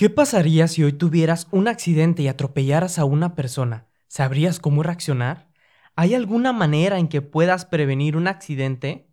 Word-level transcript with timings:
¿Qué 0.00 0.08
pasaría 0.08 0.66
si 0.66 0.82
hoy 0.82 0.94
tuvieras 0.94 1.46
un 1.50 1.68
accidente 1.68 2.22
y 2.22 2.28
atropellaras 2.28 2.98
a 2.98 3.04
una 3.04 3.34
persona? 3.34 3.86
¿Sabrías 4.08 4.58
cómo 4.58 4.82
reaccionar? 4.82 5.50
¿Hay 5.94 6.14
alguna 6.14 6.54
manera 6.54 6.98
en 6.98 7.06
que 7.06 7.20
puedas 7.20 7.66
prevenir 7.66 8.16
un 8.16 8.26
accidente? 8.26 9.10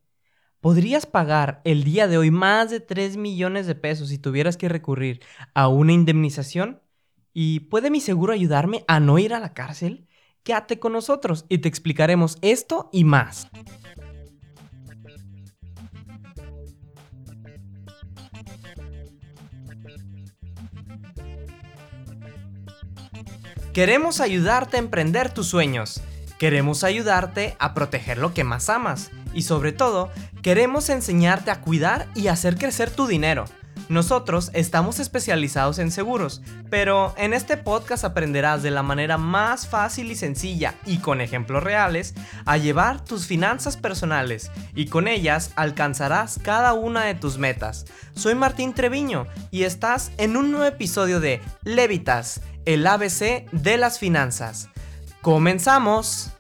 ¿Podrías 0.62 1.06
pagar 1.06 1.60
el 1.66 1.84
día 1.84 2.08
de 2.08 2.18
hoy 2.18 2.32
más 2.32 2.70
de 2.70 2.80
3 2.80 3.18
millones 3.18 3.68
de 3.68 3.76
pesos 3.76 4.08
si 4.08 4.18
tuvieras 4.18 4.56
que 4.56 4.70
recurrir 4.70 5.20
a 5.54 5.68
una 5.68 5.92
indemnización? 5.92 6.82
¿Y 7.34 7.60
puede 7.70 7.92
mi 7.92 8.00
seguro 8.00 8.32
ayudarme 8.32 8.86
a 8.88 9.02
no 9.02 9.20
ir 9.20 9.34
a 9.34 9.42
la 9.42 9.54
cárcel? 9.54 10.08
Quédate 10.44 10.80
con 10.80 10.94
nosotros 10.94 11.46
y 11.50 11.58
te 11.58 11.68
explicaremos 11.68 12.38
esto 12.42 12.88
y 12.94 13.04
más. 13.04 13.50
Queremos 23.78 24.22
ayudarte 24.22 24.78
a 24.78 24.80
emprender 24.80 25.32
tus 25.32 25.50
sueños. 25.50 26.02
Queremos 26.40 26.84
ayudarte 26.84 27.56
a 27.60 27.76
proteger 27.76 28.18
lo 28.18 28.34
que 28.34 28.44
más 28.44 28.72
amas. 28.72 29.12
Y 29.36 29.44
sobre 29.44 29.72
todo, 29.72 30.10
queremos 30.42 30.90
enseñarte 30.90 31.52
a 31.52 31.62
cuidar 31.62 32.08
y 32.16 32.30
hacer 32.30 32.58
crecer 32.58 32.90
tu 32.90 33.06
dinero. 33.06 33.46
Nosotros 33.88 34.50
estamos 34.54 35.00
especializados 35.00 35.78
en 35.78 35.92
seguros, 35.92 36.42
pero 36.72 37.14
en 37.18 37.34
este 37.34 37.56
podcast 37.56 38.04
aprenderás 38.04 38.64
de 38.64 38.72
la 38.72 38.82
manera 38.82 39.20
más 39.20 39.68
fácil 39.68 40.10
y 40.10 40.16
sencilla 40.16 40.74
y 40.88 40.98
con 40.98 41.22
ejemplos 41.22 41.64
reales 41.64 42.16
a 42.46 42.58
llevar 42.58 43.06
tus 43.06 43.28
finanzas 43.28 43.78
personales 43.78 44.52
y 44.74 44.88
con 44.88 45.08
ellas 45.08 45.52
alcanzarás 45.56 46.40
cada 46.44 46.74
una 46.74 47.04
de 47.04 47.14
tus 47.14 47.38
metas. 47.38 47.86
Soy 48.16 48.34
Martín 48.34 48.74
Treviño 48.74 49.28
y 49.52 49.64
estás 49.64 50.12
en 50.18 50.36
un 50.36 50.50
nuevo 50.50 50.66
episodio 50.66 51.20
de 51.20 51.42
Levitas 51.64 52.42
el 52.68 52.86
ABC 52.86 53.50
de 53.54 53.78
las 53.78 53.98
finanzas. 53.98 54.70
¡Comenzamos! 55.22 56.34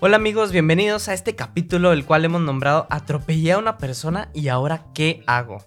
Hola 0.00 0.16
amigos, 0.16 0.52
bienvenidos 0.52 1.08
a 1.08 1.12
este 1.12 1.36
capítulo 1.36 1.92
el 1.92 2.06
cual 2.06 2.24
hemos 2.24 2.40
nombrado 2.40 2.86
Atropellé 2.88 3.52
a 3.52 3.58
una 3.58 3.76
persona 3.76 4.30
y 4.32 4.48
ahora 4.48 4.86
¿qué 4.94 5.22
hago? 5.26 5.58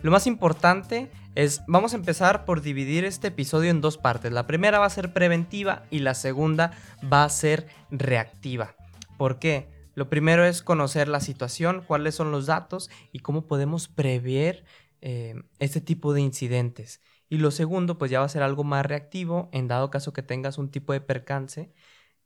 Lo 0.00 0.10
más 0.10 0.26
importante 0.26 1.10
es, 1.34 1.60
vamos 1.68 1.92
a 1.92 1.96
empezar 1.96 2.46
por 2.46 2.62
dividir 2.62 3.04
este 3.04 3.28
episodio 3.28 3.70
en 3.70 3.82
dos 3.82 3.98
partes. 3.98 4.32
La 4.32 4.46
primera 4.46 4.78
va 4.78 4.86
a 4.86 4.90
ser 4.90 5.12
preventiva 5.12 5.84
y 5.90 5.98
la 5.98 6.14
segunda 6.14 6.72
va 7.12 7.24
a 7.24 7.28
ser 7.28 7.66
reactiva. 7.90 8.74
¿Por 9.18 9.38
qué? 9.38 9.68
Lo 9.94 10.08
primero 10.08 10.46
es 10.46 10.62
conocer 10.62 11.08
la 11.08 11.20
situación, 11.20 11.84
cuáles 11.86 12.14
son 12.14 12.30
los 12.30 12.46
datos 12.46 12.88
y 13.12 13.18
cómo 13.18 13.46
podemos 13.46 13.88
prever 13.88 14.64
eh, 15.02 15.34
este 15.58 15.82
tipo 15.82 16.14
de 16.14 16.22
incidentes. 16.22 17.02
Y 17.28 17.38
lo 17.38 17.50
segundo, 17.50 17.98
pues 17.98 18.10
ya 18.10 18.20
va 18.20 18.26
a 18.26 18.28
ser 18.28 18.42
algo 18.42 18.64
más 18.64 18.84
reactivo, 18.86 19.48
en 19.52 19.68
dado 19.68 19.90
caso 19.90 20.12
que 20.12 20.22
tengas 20.22 20.58
un 20.58 20.70
tipo 20.70 20.92
de 20.92 21.00
percance, 21.00 21.72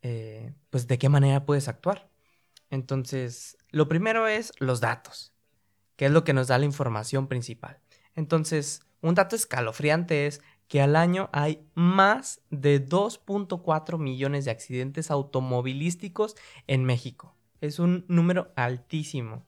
eh, 0.02 0.52
pues 0.70 0.86
de 0.86 0.98
qué 0.98 1.08
manera 1.08 1.46
puedes 1.46 1.68
actuar. 1.68 2.10
Entonces, 2.70 3.56
lo 3.70 3.88
primero 3.88 4.26
es 4.26 4.52
los 4.58 4.80
datos, 4.80 5.32
que 5.96 6.06
es 6.06 6.12
lo 6.12 6.24
que 6.24 6.34
nos 6.34 6.48
da 6.48 6.58
la 6.58 6.64
información 6.64 7.28
principal. 7.28 7.80
Entonces, 8.14 8.82
un 9.00 9.14
dato 9.14 9.36
escalofriante 9.36 10.26
es 10.26 10.42
que 10.66 10.82
al 10.82 10.96
año 10.96 11.30
hay 11.32 11.66
más 11.74 12.42
de 12.50 12.86
2.4 12.86 13.98
millones 13.98 14.44
de 14.44 14.50
accidentes 14.50 15.10
automovilísticos 15.10 16.36
en 16.66 16.84
México. 16.84 17.34
Es 17.60 17.78
un 17.78 18.04
número 18.08 18.52
altísimo. 18.54 19.46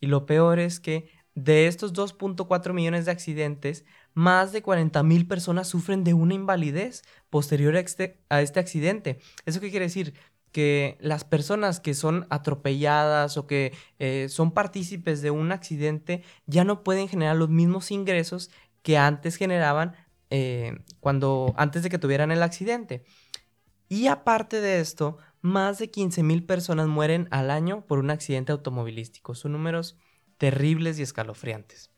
Y 0.00 0.06
lo 0.06 0.24
peor 0.24 0.58
es 0.58 0.80
que 0.80 1.10
de 1.44 1.66
estos 1.66 1.94
2.4 1.94 2.72
millones 2.72 3.06
de 3.06 3.12
accidentes, 3.12 3.84
más 4.12 4.52
de 4.52 4.62
40 4.62 5.02
mil 5.02 5.26
personas 5.26 5.68
sufren 5.68 6.04
de 6.04 6.14
una 6.14 6.34
invalidez 6.34 7.02
posterior 7.30 7.76
a 7.76 7.80
este, 7.80 8.20
a 8.28 8.42
este 8.42 8.60
accidente. 8.60 9.20
¿Eso 9.46 9.60
qué 9.60 9.70
quiere 9.70 9.86
decir? 9.86 10.14
que 10.52 10.98
las 11.00 11.22
personas 11.22 11.78
que 11.78 11.94
son 11.94 12.26
atropelladas 12.28 13.36
o 13.36 13.46
que 13.46 13.72
eh, 14.00 14.26
son 14.28 14.50
partícipes 14.50 15.22
de 15.22 15.30
un 15.30 15.52
accidente 15.52 16.24
ya 16.46 16.64
no 16.64 16.82
pueden 16.82 17.06
generar 17.06 17.36
los 17.36 17.50
mismos 17.50 17.92
ingresos 17.92 18.50
que 18.82 18.98
antes 18.98 19.36
generaban 19.36 19.94
eh, 20.28 20.80
cuando 20.98 21.54
antes 21.56 21.84
de 21.84 21.88
que 21.88 21.98
tuvieran 21.98 22.32
el 22.32 22.42
accidente. 22.42 23.04
Y 23.88 24.08
aparte 24.08 24.60
de 24.60 24.80
esto, 24.80 25.18
más 25.40 25.78
de 25.78 25.88
15 25.88 26.24
mil 26.24 26.44
personas 26.44 26.88
mueren 26.88 27.28
al 27.30 27.52
año 27.52 27.86
por 27.86 28.00
un 28.00 28.10
accidente 28.10 28.50
automovilístico. 28.50 29.36
Son 29.36 29.52
números 29.52 29.98
terribles 30.40 30.98
y 30.98 31.02
escalofriantes. 31.02 31.90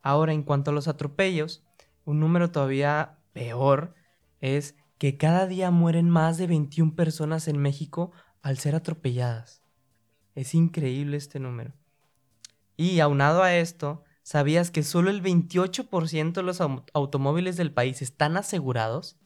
Ahora, 0.00 0.32
en 0.32 0.44
cuanto 0.44 0.70
a 0.70 0.74
los 0.74 0.86
atropellos, 0.86 1.64
un 2.04 2.20
número 2.20 2.52
todavía 2.52 3.18
peor 3.32 3.96
es 4.40 4.76
que 4.96 5.16
cada 5.16 5.48
día 5.48 5.72
mueren 5.72 6.08
más 6.08 6.38
de 6.38 6.46
21 6.46 6.94
personas 6.94 7.48
en 7.48 7.58
México 7.58 8.12
al 8.42 8.58
ser 8.58 8.76
atropelladas. 8.76 9.60
Es 10.36 10.54
increíble 10.54 11.16
este 11.16 11.40
número. 11.40 11.74
Y 12.76 13.00
aunado 13.00 13.42
a 13.42 13.56
esto, 13.56 14.04
¿sabías 14.22 14.70
que 14.70 14.84
solo 14.84 15.10
el 15.10 15.20
28% 15.20 16.32
de 16.32 16.42
los 16.44 16.60
automóviles 16.60 17.56
del 17.56 17.72
país 17.72 18.02
están 18.02 18.36
asegurados? 18.36 19.16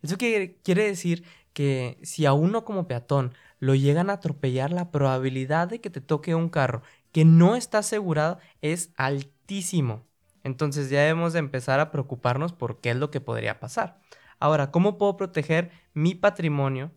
Eso 0.00 0.16
quiere 0.16 0.56
decir 0.64 1.24
que 1.52 1.98
si 2.02 2.24
a 2.24 2.32
uno 2.32 2.64
como 2.64 2.86
peatón 2.86 3.34
lo 3.58 3.74
llegan 3.74 4.08
a 4.08 4.14
atropellar, 4.14 4.72
la 4.72 4.90
probabilidad 4.90 5.68
de 5.68 5.80
que 5.80 5.90
te 5.90 6.00
toque 6.00 6.34
un 6.34 6.48
carro 6.48 6.82
que 7.12 7.24
no 7.24 7.56
está 7.56 7.78
asegurado 7.78 8.38
es 8.62 8.92
altísimo. 8.96 10.06
Entonces 10.44 10.90
ya 10.90 11.00
debemos 11.00 11.32
de 11.32 11.40
empezar 11.40 11.80
a 11.80 11.90
preocuparnos 11.90 12.52
por 12.52 12.80
qué 12.80 12.90
es 12.90 12.96
lo 12.96 13.10
que 13.10 13.20
podría 13.20 13.60
pasar. 13.60 14.00
Ahora, 14.40 14.70
¿cómo 14.70 14.98
puedo 14.98 15.16
proteger 15.16 15.70
mi 15.94 16.14
patrimonio 16.14 16.92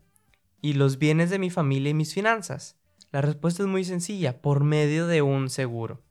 y 0.62 0.74
los 0.74 1.00
bienes 1.00 1.30
de 1.30 1.40
mi 1.40 1.50
familia 1.50 1.90
y 1.90 1.96
mis 1.96 2.14
finanzas? 2.14 2.78
La 3.12 3.22
respuesta 3.22 3.64
es 3.64 3.68
muy 3.68 3.84
sencilla, 3.84 4.42
por 4.42 4.64
medio 4.64 5.08
de 5.08 5.22
un 5.22 5.50
seguro. 5.50 6.02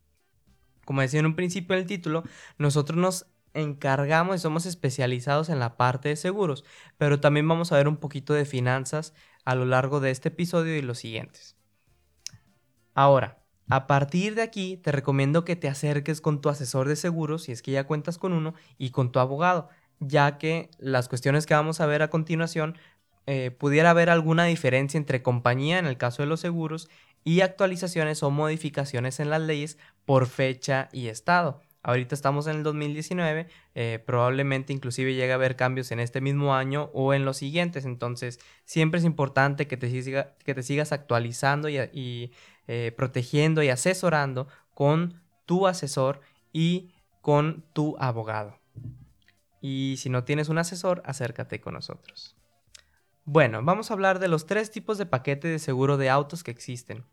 Como 0.85 1.01
decía 1.01 1.21
en 1.21 1.27
un 1.27 1.37
principio 1.37 1.77
del 1.77 1.87
título, 1.87 2.25
nosotros 2.59 2.99
nos 2.99 3.27
encargamos 3.55 4.37
y 4.37 4.39
somos 4.39 4.67
especializados 4.67 5.49
en 5.49 5.59
la 5.59 5.77
parte 5.77 6.09
de 6.09 6.17
seguros, 6.17 6.65
pero 6.99 7.21
también 7.21 7.49
vamos 7.49 7.73
a 7.73 7.77
ver 7.77 7.89
un 7.89 7.97
poquito 7.97 8.35
de 8.35 8.45
finanzas 8.45 9.15
a 9.45 9.55
lo 9.55 9.65
largo 9.65 10.01
de 10.01 10.11
este 10.11 10.29
episodio 10.29 10.77
y 10.77 10.83
los 10.83 10.99
siguientes. 10.99 11.57
Ahora, 12.95 13.40
a 13.71 13.87
partir 13.87 14.35
de 14.35 14.43
aquí, 14.43 14.77
te 14.77 14.93
recomiendo 14.93 15.45
que 15.45 15.57
te 15.57 15.69
acerques 15.69 16.21
con 16.21 16.41
tu 16.41 16.49
asesor 16.49 16.89
de 16.89 16.97
seguros, 16.97 17.45
si 17.45 17.53
es 17.53 17.63
que 17.63 17.73
ya 17.73 17.85
cuentas 17.85 18.19
con 18.19 18.33
uno, 18.33 18.55
y 18.79 18.91
con 18.91 19.13
tu 19.13 19.19
abogado, 19.19 19.69
ya 20.01 20.39
que 20.39 20.71
las 20.79 21.09
cuestiones 21.09 21.47
que 21.47 21.55
vamos 21.55 21.81
a 21.81 21.87
ver 21.87 22.03
a 22.03 22.11
continuación 22.11 22.77
eh, 23.27 23.51
pudiera 23.51 23.91
haber 23.91 24.11
alguna 24.11 24.45
diferencia 24.45 24.99
entre 24.99 25.23
compañía 25.23 25.79
en 25.79 25.87
el 25.87 25.97
caso 25.97 26.23
de 26.23 26.29
los 26.29 26.41
seguros 26.41 26.89
y 27.23 27.43
actualizaciones 27.43 28.23
o 28.23 28.31
modificaciones 28.31 29.21
en 29.21 29.31
las 29.31 29.43
leyes 29.43 29.79
por 30.05 30.27
fecha 30.27 30.89
y 30.93 31.09
estado. 31.09 31.61
Ahorita 31.83 32.15
estamos 32.15 32.47
en 32.47 32.57
el 32.57 32.63
2019, 32.63 33.47
eh, 33.75 34.03
probablemente 34.05 34.73
inclusive 34.73 35.15
llegue 35.15 35.33
a 35.33 35.37
haber 35.37 35.57
cambios 35.57 35.91
en 35.93 36.01
este 36.01 36.21
mismo 36.21 36.55
año 36.55 36.91
o 36.93 37.15
en 37.15 37.25
los 37.25 37.39
siguientes, 37.39 37.87
entonces 37.87 38.39
siempre 38.67 38.99
es 38.99 39.05
importante 39.07 39.67
que 39.67 39.79
te, 39.79 39.89
que 40.45 40.55
te 40.55 40.63
sigas 40.63 40.93
actualizando 40.93 41.71
y, 41.71 42.33
eh, 42.73 42.93
protegiendo 42.93 43.65
y 43.65 43.69
asesorando 43.69 44.47
con 44.75 45.21
tu 45.45 45.67
asesor 45.67 46.21
y 46.53 46.93
con 47.21 47.65
tu 47.73 47.97
abogado. 47.99 48.61
Y 49.61 49.97
si 49.99 50.09
no 50.09 50.23
tienes 50.23 50.49
un 50.49 50.59
asesor, 50.59 51.03
acércate 51.05 51.61
con 51.61 51.75
nosotros. 51.75 52.37
Bueno, 53.25 53.61
vamos 53.65 53.91
a 53.91 53.95
hablar 53.95 54.21
de 54.21 54.29
los 54.29 54.47
tres 54.47 54.71
tipos 54.71 54.99
de 54.99 55.07
paquete 55.07 55.49
de 55.49 55.59
seguro 55.59 55.97
de 55.97 56.11
autos 56.11 56.45
que 56.45 56.53
existen. 56.53 57.05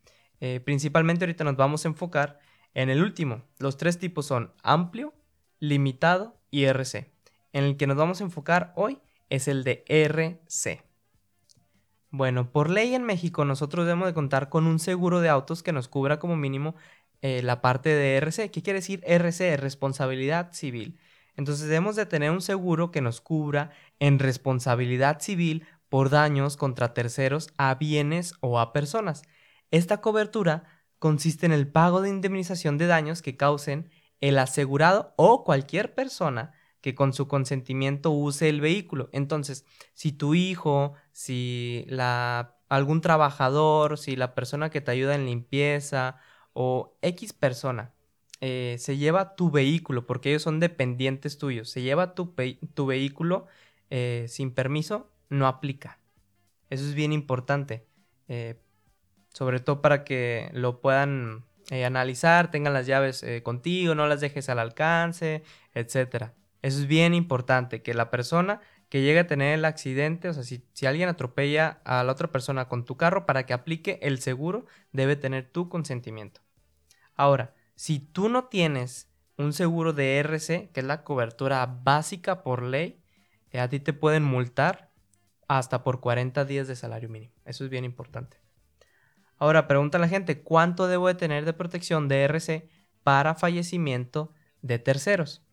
Eh, 0.42 0.60
principalmente 0.64 1.26
ahorita 1.26 1.44
nos 1.44 1.56
vamos 1.56 1.86
a 1.86 1.88
enfocar 1.88 2.38
en 2.76 2.92
el 2.92 3.02
último, 3.02 3.42
los 3.58 3.78
tres 3.78 3.98
tipos 3.98 4.28
son 4.28 4.54
amplio, 4.62 5.16
limitado 5.60 6.38
y 6.52 6.66
RC. 6.66 7.12
En 7.52 7.64
el 7.64 7.78
que 7.78 7.88
nos 7.88 7.98
vamos 7.98 8.22
a 8.22 8.26
enfocar 8.26 8.74
hoy 8.76 9.00
es 9.32 9.48
el 9.48 9.64
de 9.64 9.84
RC. 9.88 10.87
Bueno, 12.18 12.52
por 12.52 12.72
ley 12.72 12.96
en 12.96 13.04
México 13.04 13.46
nosotros 13.46 13.86
debemos 13.86 14.08
de 14.08 14.16
contar 14.16 14.50
con 14.50 14.66
un 14.66 14.80
seguro 14.80 15.22
de 15.22 15.30
autos 15.30 15.62
que 15.62 15.72
nos 15.72 15.88
cubra 15.88 16.18
como 16.18 16.36
mínimo 16.36 16.74
eh, 17.22 17.44
la 17.44 17.62
parte 17.62 17.90
de 17.90 18.16
RC. 18.16 18.50
¿Qué 18.50 18.64
quiere 18.64 18.80
decir 18.80 19.04
RC? 19.06 19.56
Responsabilidad 19.56 20.52
civil. 20.52 20.98
Entonces 21.36 21.68
debemos 21.68 21.96
de 21.96 22.08
tener 22.08 22.32
un 22.32 22.42
seguro 22.42 22.90
que 22.90 23.02
nos 23.02 23.22
cubra 23.22 23.70
en 24.00 24.18
responsabilidad 24.18 25.20
civil 25.22 25.68
por 25.90 26.10
daños 26.10 26.58
contra 26.58 26.96
terceros 26.96 27.54
a 27.56 27.76
bienes 27.76 28.34
o 28.40 28.60
a 28.60 28.74
personas. 28.74 29.22
Esta 29.70 30.02
cobertura 30.02 30.64
consiste 30.98 31.46
en 31.46 31.52
el 31.52 31.68
pago 31.68 32.02
de 32.02 32.10
indemnización 32.10 32.80
de 32.80 32.88
daños 32.88 33.22
que 33.22 33.38
causen 33.38 33.92
el 34.22 34.40
asegurado 34.40 35.14
o 35.18 35.44
cualquier 35.44 35.94
persona 35.94 36.54
que 36.82 36.96
con 36.96 37.14
su 37.14 37.28
consentimiento 37.28 38.10
use 38.10 38.50
el 38.50 38.60
vehículo. 38.60 39.10
Entonces, 39.12 39.66
si 39.94 40.12
tu 40.12 40.34
hijo, 40.34 40.96
si 41.18 41.84
la, 41.88 42.54
algún 42.70 43.02
trabajador, 43.02 43.98
si 43.98 44.16
la 44.16 44.36
persona 44.36 44.70
que 44.70 44.82
te 44.82 44.92
ayuda 44.92 45.16
en 45.16 45.26
limpieza 45.26 46.18
o 46.54 46.96
X 47.02 47.34
persona 47.34 47.92
eh, 48.40 48.76
se 48.78 48.98
lleva 48.98 49.36
tu 49.36 49.50
vehículo, 49.50 50.06
porque 50.06 50.30
ellos 50.30 50.44
son 50.44 50.60
dependientes 50.60 51.40
tuyos, 51.40 51.72
se 51.72 51.82
lleva 51.82 52.14
tu, 52.14 52.36
tu 52.76 52.86
vehículo 52.86 53.48
eh, 53.90 54.28
sin 54.30 54.54
permiso, 54.54 55.10
no 55.30 55.48
aplica. 55.48 55.98
Eso 56.70 56.84
es 56.86 56.94
bien 56.94 57.12
importante, 57.14 57.88
eh, 58.28 58.62
sobre 59.34 59.60
todo 59.60 59.82
para 59.82 60.04
que 60.04 60.52
lo 60.54 60.82
puedan 60.82 61.46
analizar, 61.84 62.52
tengan 62.52 62.74
las 62.74 62.86
llaves 62.86 63.26
contigo, 63.42 63.96
no 63.96 64.06
las 64.06 64.22
dejes 64.22 64.50
al 64.50 64.60
alcance, 64.60 65.42
etc. 65.74 66.34
Eso 66.62 66.80
es 66.80 66.86
bien 66.88 67.16
importante, 67.16 67.82
que 67.82 67.96
la 67.96 68.12
persona 68.12 68.62
que 68.90 69.02
llegue 69.02 69.20
a 69.20 69.28
tener 69.28 69.54
el 69.54 69.66
accidente, 69.66 70.30
o 70.30 70.34
sea, 70.34 70.44
si, 70.44 70.66
si, 70.74 70.86
alguien 70.86 71.10
atropella 71.10 71.82
a 71.84 72.04
la 72.04 72.12
otra 72.12 72.32
persona 72.32 72.68
con 72.68 72.86
tu 72.86 72.96
carro, 72.96 73.26
para 73.26 73.46
que 73.46 73.54
aplique 73.54 74.00
el 74.02 74.20
seguro, 74.20 74.66
debe 74.92 75.16
tener 75.16 75.50
tu 75.52 75.68
consentimiento. 75.70 76.42
Ahora, 77.16 77.54
si 77.76 78.00
tú 78.00 78.30
no 78.30 78.46
tienes 78.46 79.10
un 79.38 79.54
seguro 79.54 79.94
de 79.94 80.18
RC, 80.18 80.70
que 80.74 80.80
es 80.80 80.86
la 80.86 81.04
cobertura 81.04 81.66
básica 81.66 82.44
por 82.44 82.64
ley, 82.64 83.02
eh, 83.52 83.60
a 83.60 83.70
ti 83.70 83.80
te 83.80 83.94
pueden 83.94 84.24
multar 84.24 84.92
hasta 85.48 85.84
por 85.84 86.00
40 86.00 86.46
días 86.46 86.68
de 86.68 86.76
salario 86.76 87.10
mínimo. 87.10 87.34
Eso 87.46 87.64
es 87.64 87.70
bien 87.70 87.86
importante. 87.86 88.38
Ahora, 89.38 89.68
pregunta 89.68 89.98
a 89.98 90.02
la 90.02 90.08
gente, 90.08 90.42
¿cuánto 90.42 90.88
debo 90.88 91.08
de 91.08 91.16
tener 91.16 91.46
de 91.46 91.54
protección 91.54 92.08
de 92.08 92.24
RC 92.24 92.70
para 93.04 93.36
fallecimiento 93.36 94.34
de 94.62 94.80
terceros? 94.80 95.44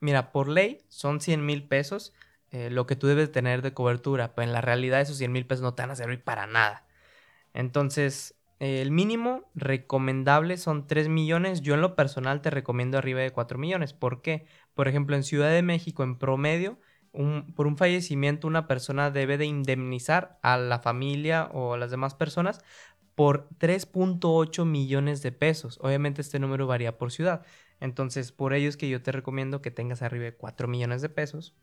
Mira, 0.00 0.32
por 0.32 0.48
ley 0.48 0.84
son 0.88 1.20
100 1.20 1.46
mil 1.46 1.68
pesos 1.68 2.12
eh, 2.52 2.70
lo 2.70 2.86
que 2.86 2.96
tú 2.96 3.06
debes 3.06 3.32
tener 3.32 3.62
de 3.62 3.74
cobertura, 3.74 4.34
pero 4.34 4.46
en 4.46 4.52
la 4.52 4.60
realidad 4.60 5.00
esos 5.00 5.16
100 5.18 5.32
mil 5.32 5.46
pesos 5.46 5.62
no 5.62 5.74
te 5.74 5.82
van 5.82 5.90
a 5.90 5.96
servir 5.96 6.22
para 6.22 6.46
nada. 6.46 6.86
Entonces, 7.54 8.36
el 8.60 8.90
mínimo 8.92 9.50
recomendable 9.54 10.56
son 10.58 10.86
3 10.86 11.08
millones. 11.08 11.62
Yo 11.62 11.74
en 11.74 11.80
lo 11.80 11.96
personal 11.96 12.42
te 12.42 12.50
recomiendo 12.50 12.98
arriba 12.98 13.20
de 13.20 13.32
4 13.32 13.58
millones. 13.58 13.94
¿Por 13.94 14.22
qué? 14.22 14.46
Por 14.74 14.86
ejemplo, 14.88 15.16
en 15.16 15.24
Ciudad 15.24 15.50
de 15.50 15.62
México, 15.62 16.04
en 16.04 16.18
promedio, 16.18 16.78
por 17.56 17.66
un 17.66 17.76
fallecimiento, 17.76 18.46
una 18.46 18.68
persona 18.68 19.10
debe 19.10 19.38
de 19.38 19.46
indemnizar 19.46 20.38
a 20.42 20.56
la 20.58 20.78
familia 20.78 21.50
o 21.52 21.74
a 21.74 21.78
las 21.78 21.90
demás 21.90 22.14
personas 22.14 22.60
por 23.14 23.48
3.8 23.58 24.64
millones 24.64 25.22
de 25.22 25.32
pesos. 25.32 25.78
Obviamente 25.82 26.20
este 26.22 26.38
número 26.38 26.66
varía 26.66 26.98
por 26.98 27.12
ciudad. 27.12 27.44
Entonces, 27.80 28.32
por 28.32 28.54
ello 28.54 28.68
es 28.68 28.76
que 28.76 28.88
yo 28.88 29.02
te 29.02 29.12
recomiendo 29.12 29.62
que 29.62 29.70
tengas 29.70 30.02
arriba 30.02 30.24
de 30.26 30.34
4 30.36 30.68
millones 30.68 31.02
de 31.02 31.08
pesos 31.08 31.54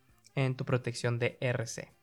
en 0.45 0.55
tu 0.55 0.65
protección 0.65 1.19
de 1.19 1.37
RC. 1.41 1.93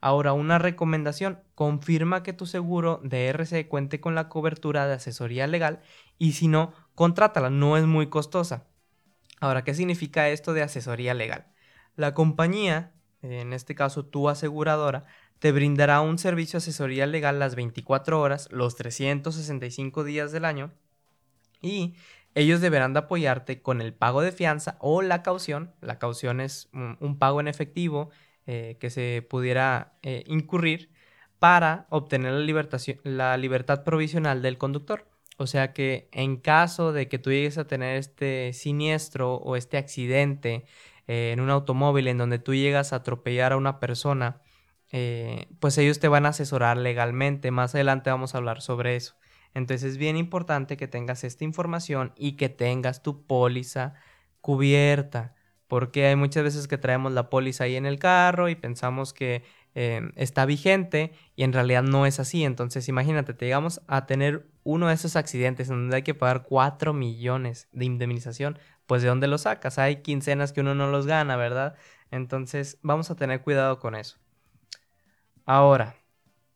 Ahora, 0.00 0.32
una 0.34 0.58
recomendación, 0.58 1.40
confirma 1.54 2.22
que 2.22 2.32
tu 2.32 2.46
seguro 2.46 3.00
de 3.02 3.28
RC 3.28 3.66
cuente 3.68 4.00
con 4.00 4.14
la 4.14 4.28
cobertura 4.28 4.86
de 4.86 4.94
asesoría 4.94 5.46
legal 5.46 5.80
y 6.18 6.32
si 6.32 6.48
no, 6.48 6.72
contrátala, 6.94 7.50
no 7.50 7.76
es 7.76 7.84
muy 7.84 8.08
costosa. 8.08 8.66
Ahora, 9.40 9.64
¿qué 9.64 9.74
significa 9.74 10.28
esto 10.28 10.52
de 10.52 10.62
asesoría 10.62 11.14
legal? 11.14 11.46
La 11.96 12.14
compañía, 12.14 12.92
en 13.22 13.52
este 13.52 13.74
caso 13.74 14.04
tu 14.04 14.28
aseguradora, 14.28 15.06
te 15.38 15.52
brindará 15.52 16.00
un 16.00 16.18
servicio 16.18 16.58
de 16.58 16.64
asesoría 16.64 17.06
legal 17.06 17.38
las 17.38 17.54
24 17.54 18.20
horas, 18.20 18.48
los 18.52 18.76
365 18.76 20.04
días 20.04 20.32
del 20.32 20.44
año 20.44 20.72
y 21.60 21.96
ellos 22.36 22.60
deberán 22.60 22.92
de 22.92 22.98
apoyarte 22.98 23.62
con 23.62 23.80
el 23.80 23.94
pago 23.94 24.20
de 24.20 24.30
fianza 24.30 24.76
o 24.80 25.00
la 25.00 25.22
caución. 25.22 25.72
La 25.80 25.98
caución 25.98 26.42
es 26.42 26.68
un 26.72 27.18
pago 27.18 27.40
en 27.40 27.48
efectivo 27.48 28.10
eh, 28.46 28.76
que 28.78 28.90
se 28.90 29.26
pudiera 29.28 29.94
eh, 30.02 30.22
incurrir 30.26 30.90
para 31.38 31.86
obtener 31.88 32.34
la, 33.04 33.36
libertad 33.38 33.84
provisional 33.84 34.42
del 34.42 34.58
conductor. 34.58 35.08
O 35.38 35.46
sea 35.46 35.72
que 35.72 36.10
en 36.12 36.36
caso 36.36 36.92
de 36.92 37.08
que 37.08 37.18
tú 37.18 37.30
llegues 37.30 37.56
a 37.56 37.66
tener 37.66 37.96
este 37.96 38.52
siniestro 38.52 39.36
o 39.36 39.56
este 39.56 39.78
accidente 39.78 40.66
eh, 41.06 41.30
en 41.32 41.40
un 41.40 41.48
automóvil 41.48 42.06
en 42.06 42.18
donde 42.18 42.38
tú 42.38 42.54
llegas 42.54 42.92
a 42.92 42.96
atropellar 42.96 43.52
a 43.52 43.56
una 43.56 43.80
persona, 43.80 44.42
pues 45.60 45.76
ellos 45.78 46.00
te 46.00 46.08
van 46.08 46.26
a 46.26 46.30
asesorar 46.30 46.76
legalmente. 46.76 47.50
Más 47.50 47.74
adelante 47.74 48.10
vamos 48.10 48.34
a 48.34 48.38
hablar 48.38 48.60
sobre 48.62 48.96
eso. 48.96 49.14
Entonces 49.56 49.92
es 49.92 49.98
bien 49.98 50.16
importante 50.18 50.76
que 50.76 50.86
tengas 50.86 51.24
esta 51.24 51.44
información 51.44 52.12
y 52.16 52.32
que 52.32 52.50
tengas 52.50 53.02
tu 53.02 53.26
póliza 53.26 53.94
cubierta 54.42 55.34
porque 55.66 56.06
hay 56.06 56.16
muchas 56.16 56.44
veces 56.44 56.68
que 56.68 56.78
traemos 56.78 57.12
la 57.12 57.30
póliza 57.30 57.64
ahí 57.64 57.76
en 57.76 57.86
el 57.86 57.98
carro 57.98 58.48
y 58.48 58.54
pensamos 58.54 59.12
que 59.12 59.42
eh, 59.74 60.02
está 60.16 60.46
vigente 60.46 61.12
y 61.34 61.42
en 61.42 61.52
realidad 61.52 61.82
no 61.82 62.06
es 62.06 62.20
así. 62.20 62.44
Entonces 62.44 62.88
imagínate, 62.88 63.34
te 63.34 63.46
llegamos 63.46 63.80
a 63.88 64.06
tener 64.06 64.46
uno 64.62 64.88
de 64.88 64.94
esos 64.94 65.16
accidentes 65.16 65.68
en 65.70 65.76
donde 65.76 65.96
hay 65.96 66.02
que 66.02 66.14
pagar 66.14 66.44
4 66.44 66.92
millones 66.92 67.68
de 67.72 67.84
indemnización, 67.86 68.58
pues 68.86 69.02
de 69.02 69.08
dónde 69.08 69.26
lo 69.26 69.38
sacas? 69.38 69.78
Hay 69.78 70.02
quincenas 70.02 70.52
que 70.52 70.60
uno 70.60 70.74
no 70.74 70.88
los 70.88 71.06
gana, 71.06 71.36
¿verdad? 71.36 71.76
Entonces 72.10 72.78
vamos 72.82 73.10
a 73.10 73.16
tener 73.16 73.42
cuidado 73.42 73.78
con 73.80 73.94
eso. 73.96 74.18
Ahora, 75.46 75.96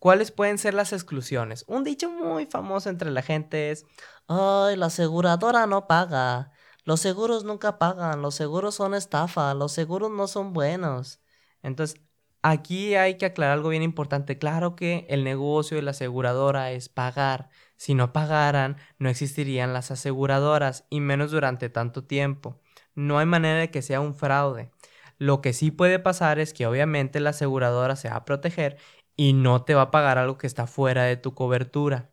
¿cuáles 0.00 0.32
pueden 0.32 0.58
ser 0.58 0.75
las 0.75 0.93
exclusiones? 0.93 1.64
Un 1.69 1.85
dicho 1.85 2.11
muy 2.11 2.47
famoso 2.47 2.91
entre 2.91 3.12
la 3.12 3.23
gente 3.23 3.70
es, 3.70 3.87
ay, 4.26 4.76
la 4.76 4.87
aseguradora 4.87 5.67
no 5.67 5.87
paga. 5.87 6.52
Los 6.85 7.00
seguros 7.00 7.44
nunca 7.44 7.79
pagan, 7.79 8.23
los 8.23 8.35
seguros 8.35 8.75
son 8.75 8.94
estafa, 8.94 9.55
los 9.55 9.73
seguros 9.73 10.11
no 10.11 10.26
son 10.26 10.52
buenos. 10.52 11.20
Entonces, 11.62 12.00
aquí 12.43 12.94
hay 12.97 13.19
que 13.19 13.26
aclarar 13.26 13.55
algo 13.58 13.69
bien 13.69 13.82
importante. 13.82 14.38
Claro 14.38 14.75
que 14.76 15.06
el 15.11 15.25
negocio 15.25 15.76
de 15.76 15.82
la 15.82 15.93
aseguradora 15.93 16.73
es 16.73 16.88
pagar. 16.88 17.50
Si 17.76 17.94
no 17.94 18.12
pagaran, 18.12 18.76
no 18.99 19.08
existirían 19.08 19.73
las 19.73 19.91
aseguradoras 19.91 20.87
y 20.91 21.00
menos 21.00 21.31
durante 21.31 21.69
tanto 21.69 22.05
tiempo. 22.05 22.61
No 22.94 23.19
hay 23.19 23.26
manera 23.26 23.61
de 23.61 23.70
que 23.70 23.82
sea 23.82 24.00
un 24.00 24.14
fraude. 24.14 24.70
Lo 25.19 25.43
que 25.43 25.52
sí 25.52 25.70
puede 25.70 25.99
pasar 25.99 26.38
es 26.38 26.55
que 26.55 26.67
obviamente 26.67 27.20
la 27.20 27.31
aseguradora 27.31 27.94
se 27.94 28.08
va 28.08 28.17
a 28.17 28.25
proteger 28.25 28.79
y 29.20 29.34
no 29.34 29.64
te 29.64 29.75
va 29.75 29.82
a 29.82 29.90
pagar 29.90 30.17
algo 30.17 30.38
que 30.38 30.46
está 30.46 30.67
fuera 30.67 31.05
de 31.05 31.19
tu 31.19 31.34
cobertura. 31.34 32.08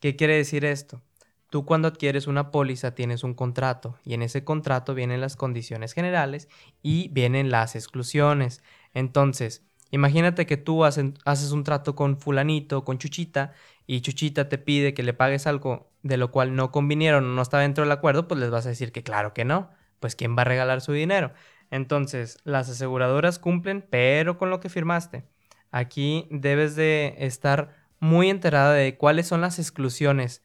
¿Qué 0.00 0.16
quiere 0.16 0.34
decir 0.34 0.64
esto? 0.64 1.02
Tú 1.50 1.66
cuando 1.66 1.88
adquieres 1.88 2.26
una 2.26 2.50
póliza 2.50 2.94
tienes 2.94 3.22
un 3.22 3.34
contrato 3.34 3.98
y 4.02 4.14
en 4.14 4.22
ese 4.22 4.44
contrato 4.44 4.94
vienen 4.94 5.20
las 5.20 5.36
condiciones 5.36 5.92
generales 5.92 6.48
y 6.82 7.08
vienen 7.08 7.50
las 7.50 7.76
exclusiones. 7.76 8.62
Entonces, 8.94 9.66
imagínate 9.90 10.46
que 10.46 10.56
tú 10.56 10.86
haces 10.86 11.52
un 11.52 11.64
trato 11.64 11.94
con 11.94 12.18
fulanito, 12.18 12.82
con 12.82 12.96
Chuchita, 12.96 13.52
y 13.86 14.00
Chuchita 14.00 14.48
te 14.48 14.56
pide 14.56 14.94
que 14.94 15.02
le 15.02 15.12
pagues 15.12 15.46
algo 15.46 15.90
de 16.02 16.16
lo 16.16 16.30
cual 16.30 16.56
no 16.56 16.72
convinieron 16.72 17.26
o 17.26 17.34
no 17.34 17.42
está 17.42 17.58
dentro 17.58 17.84
del 17.84 17.92
acuerdo, 17.92 18.26
pues 18.26 18.40
les 18.40 18.48
vas 18.48 18.64
a 18.64 18.70
decir 18.70 18.90
que 18.90 19.02
claro 19.02 19.34
que 19.34 19.44
no. 19.44 19.68
Pues 20.00 20.16
¿quién 20.16 20.34
va 20.34 20.42
a 20.42 20.46
regalar 20.46 20.80
su 20.80 20.92
dinero? 20.92 21.30
Entonces, 21.70 22.38
las 22.44 22.70
aseguradoras 22.70 23.38
cumplen, 23.38 23.86
pero 23.90 24.38
con 24.38 24.48
lo 24.48 24.60
que 24.60 24.70
firmaste. 24.70 25.24
Aquí 25.70 26.26
debes 26.30 26.76
de 26.76 27.14
estar 27.18 27.76
muy 28.00 28.30
enterada 28.30 28.72
de 28.72 28.96
cuáles 28.96 29.26
son 29.26 29.40
las 29.40 29.58
exclusiones 29.58 30.42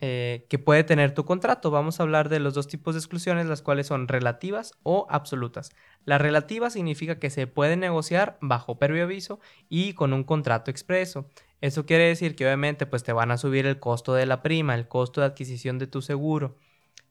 eh, 0.00 0.46
que 0.48 0.60
puede 0.60 0.84
tener 0.84 1.12
tu 1.12 1.24
contrato. 1.24 1.72
Vamos 1.72 1.98
a 1.98 2.04
hablar 2.04 2.28
de 2.28 2.38
los 2.38 2.54
dos 2.54 2.68
tipos 2.68 2.94
de 2.94 3.00
exclusiones, 3.00 3.46
las 3.46 3.62
cuales 3.62 3.88
son 3.88 4.06
relativas 4.06 4.74
o 4.84 5.06
absolutas. 5.10 5.70
La 6.04 6.18
relativa 6.18 6.70
significa 6.70 7.18
que 7.18 7.30
se 7.30 7.48
puede 7.48 7.76
negociar 7.76 8.38
bajo 8.40 8.78
previo 8.78 9.04
aviso 9.04 9.40
y 9.68 9.94
con 9.94 10.12
un 10.12 10.22
contrato 10.22 10.70
expreso. 10.70 11.28
Eso 11.60 11.84
quiere 11.84 12.04
decir 12.04 12.36
que 12.36 12.44
obviamente 12.44 12.86
pues 12.86 13.02
te 13.02 13.12
van 13.12 13.32
a 13.32 13.38
subir 13.38 13.66
el 13.66 13.80
costo 13.80 14.14
de 14.14 14.26
la 14.26 14.40
prima, 14.42 14.76
el 14.76 14.86
costo 14.86 15.20
de 15.20 15.26
adquisición 15.26 15.78
de 15.78 15.88
tu 15.88 16.00
seguro. 16.00 16.56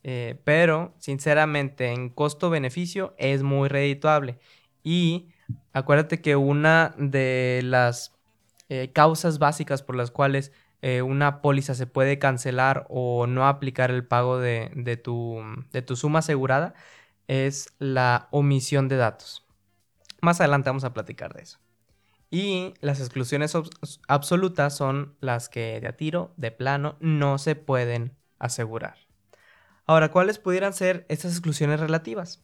Eh, 0.04 0.40
pero 0.46 0.96
sinceramente 1.00 1.92
en 1.92 2.10
costo-beneficio 2.10 3.14
es 3.18 3.44
muy 3.44 3.68
redituable. 3.68 4.40
Y 4.82 5.28
acuérdate 5.74 6.22
que 6.22 6.36
una 6.36 6.94
de 6.98 7.62
las 7.64 8.16
eh, 8.70 8.92
causas 8.94 9.40
básicas 9.40 9.82
por 9.84 9.96
las 9.96 10.12
cuales 10.12 10.52
eh, 10.82 11.02
una 11.02 11.42
póliza 11.42 11.74
se 11.74 11.88
puede 11.88 12.20
cancelar 12.20 12.86
o 12.90 13.28
no 13.28 13.48
aplicar 13.48 13.92
el 13.92 14.06
pago 14.06 14.40
de, 14.40 15.02
tu, 15.04 15.42
de 15.72 15.82
tu 15.82 15.96
suma 15.96 16.20
asegurada 16.20 16.74
es 17.28 17.74
la 17.80 18.28
omisión 18.32 18.88
de 18.88 18.98
datos. 18.98 19.46
Más 20.22 20.40
adelante 20.40 20.70
vamos 20.70 20.84
a 20.84 20.94
platicar 20.94 21.34
de 21.34 21.44
eso. 21.44 21.60
Y 22.30 22.74
las 22.82 23.00
exclusiones 23.00 23.54
absolutas 24.08 24.76
son 24.76 25.16
las 25.22 25.48
que 25.50 25.80
de 25.80 25.88
a 25.88 25.96
tiro, 25.96 26.34
de 26.36 26.52
plano, 26.52 26.98
no 27.00 27.38
se 27.38 27.56
pueden 27.56 28.18
asegurar. 28.38 28.98
Ahora, 29.86 30.12
¿cuáles 30.12 30.38
pudieran 30.38 30.74
ser 30.74 31.06
estas 31.08 31.32
exclusiones 31.32 31.80
relativas? 31.80 32.44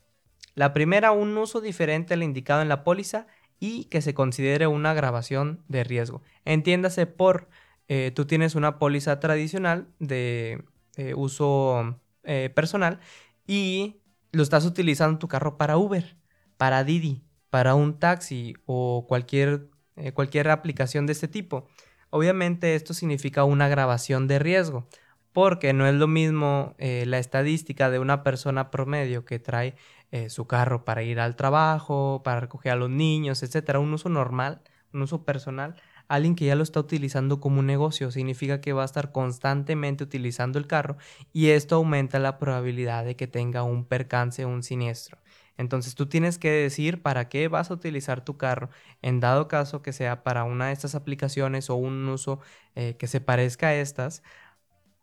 La 0.56 0.74
primera, 0.74 1.12
un 1.12 1.38
uso 1.38 1.62
diferente 1.62 2.14
al 2.14 2.24
indicado 2.24 2.62
en 2.62 2.70
la 2.70 2.84
póliza 2.84 3.28
y 3.60 3.86
que 3.86 4.02
se 4.02 4.14
considere 4.14 4.68
una 4.68 4.92
agravación 4.92 5.64
de 5.68 5.84
riesgo. 5.84 6.22
Entiéndase 6.46 7.06
por 7.06 7.48
eh, 7.88 8.12
tú 8.16 8.26
tienes 8.26 8.56
una 8.56 8.80
póliza 8.80 9.20
tradicional 9.20 9.88
de 10.00 10.64
eh, 10.96 11.14
uso 11.16 12.00
eh, 12.24 12.50
personal 12.56 13.00
y 13.46 13.98
lo 14.32 14.44
estás 14.44 14.66
utilizando 14.66 15.20
tu 15.20 15.28
carro 15.28 15.58
para 15.58 15.78
Uber, 15.78 16.16
para 16.58 16.84
Didi, 16.84 17.24
para 17.50 17.76
un 17.76 18.00
taxi 18.00 18.56
o 18.66 19.06
cualquier, 19.08 19.70
cualquier 20.14 20.50
aplicación 20.50 21.06
de 21.06 21.14
este 21.14 21.28
tipo. 21.28 21.68
Obviamente 22.10 22.76
esto 22.76 22.94
significa 22.94 23.44
una 23.44 23.68
grabación 23.68 24.28
de 24.28 24.40
riesgo. 24.40 24.88
porque 25.34 25.74
no 25.74 25.88
es 25.88 25.96
lo 25.96 26.08
mismo 26.08 26.76
la 26.78 27.18
estadística 27.18 27.90
de 27.90 27.98
una 27.98 28.22
persona 28.24 28.70
promedio 28.70 29.26
que 29.26 29.40
trae 29.40 29.76
eh, 30.14 30.30
su 30.30 30.46
carro 30.46 30.86
para 30.86 31.02
ir 31.02 31.20
al 31.20 31.36
trabajo, 31.36 32.22
para 32.24 32.40
recoger 32.40 32.74
a 32.74 32.76
los 32.76 32.90
niños, 32.92 33.42
etcétera, 33.42 33.80
un 33.80 33.92
uso 33.94 34.10
normal, 34.10 34.62
un 34.94 35.02
uso 35.02 35.26
personal, 35.26 35.76
alguien 36.08 36.36
que 36.36 36.46
ya 36.46 36.54
lo 36.56 36.62
está 36.62 36.80
utilizando 36.80 37.40
como 37.40 37.62
un 37.62 37.66
negocio, 37.66 38.12
significa 38.12 38.62
que 38.62 38.74
va 38.74 38.84
a 38.84 38.86
estar 38.86 39.12
constantemente 39.12 40.04
utilizando 40.04 40.60
el 40.60 40.68
carro 40.68 40.98
y 41.34 41.50
esto 41.50 41.78
aumenta 41.78 42.20
la 42.20 42.38
probabilidad 42.38 43.04
de 43.06 43.16
que 43.16 43.26
tenga 43.26 43.64
un 43.64 43.86
percance 43.86 44.46
o 44.46 44.50
un 44.50 44.62
siniestro. 44.62 45.18
Entonces 45.58 45.96
tú 45.96 46.06
tienes 46.06 46.38
que 46.38 46.52
decir 46.52 47.02
para 47.02 47.28
qué 47.28 47.48
vas 47.48 47.72
a 47.72 47.74
utilizar 47.74 48.24
tu 48.24 48.38
carro, 48.38 48.70
en 49.02 49.20
dado 49.20 49.48
caso 49.48 49.82
que 49.82 49.94
sea 49.94 50.24
para 50.24 50.44
una 50.44 50.68
de 50.68 50.74
estas 50.74 50.94
aplicaciones 50.94 51.72
o 51.72 51.76
un 51.76 52.08
uso 52.08 52.40
eh, 52.76 52.98
que 53.00 53.08
se 53.08 53.20
parezca 53.20 53.70
a 53.70 53.76
estas, 53.76 54.22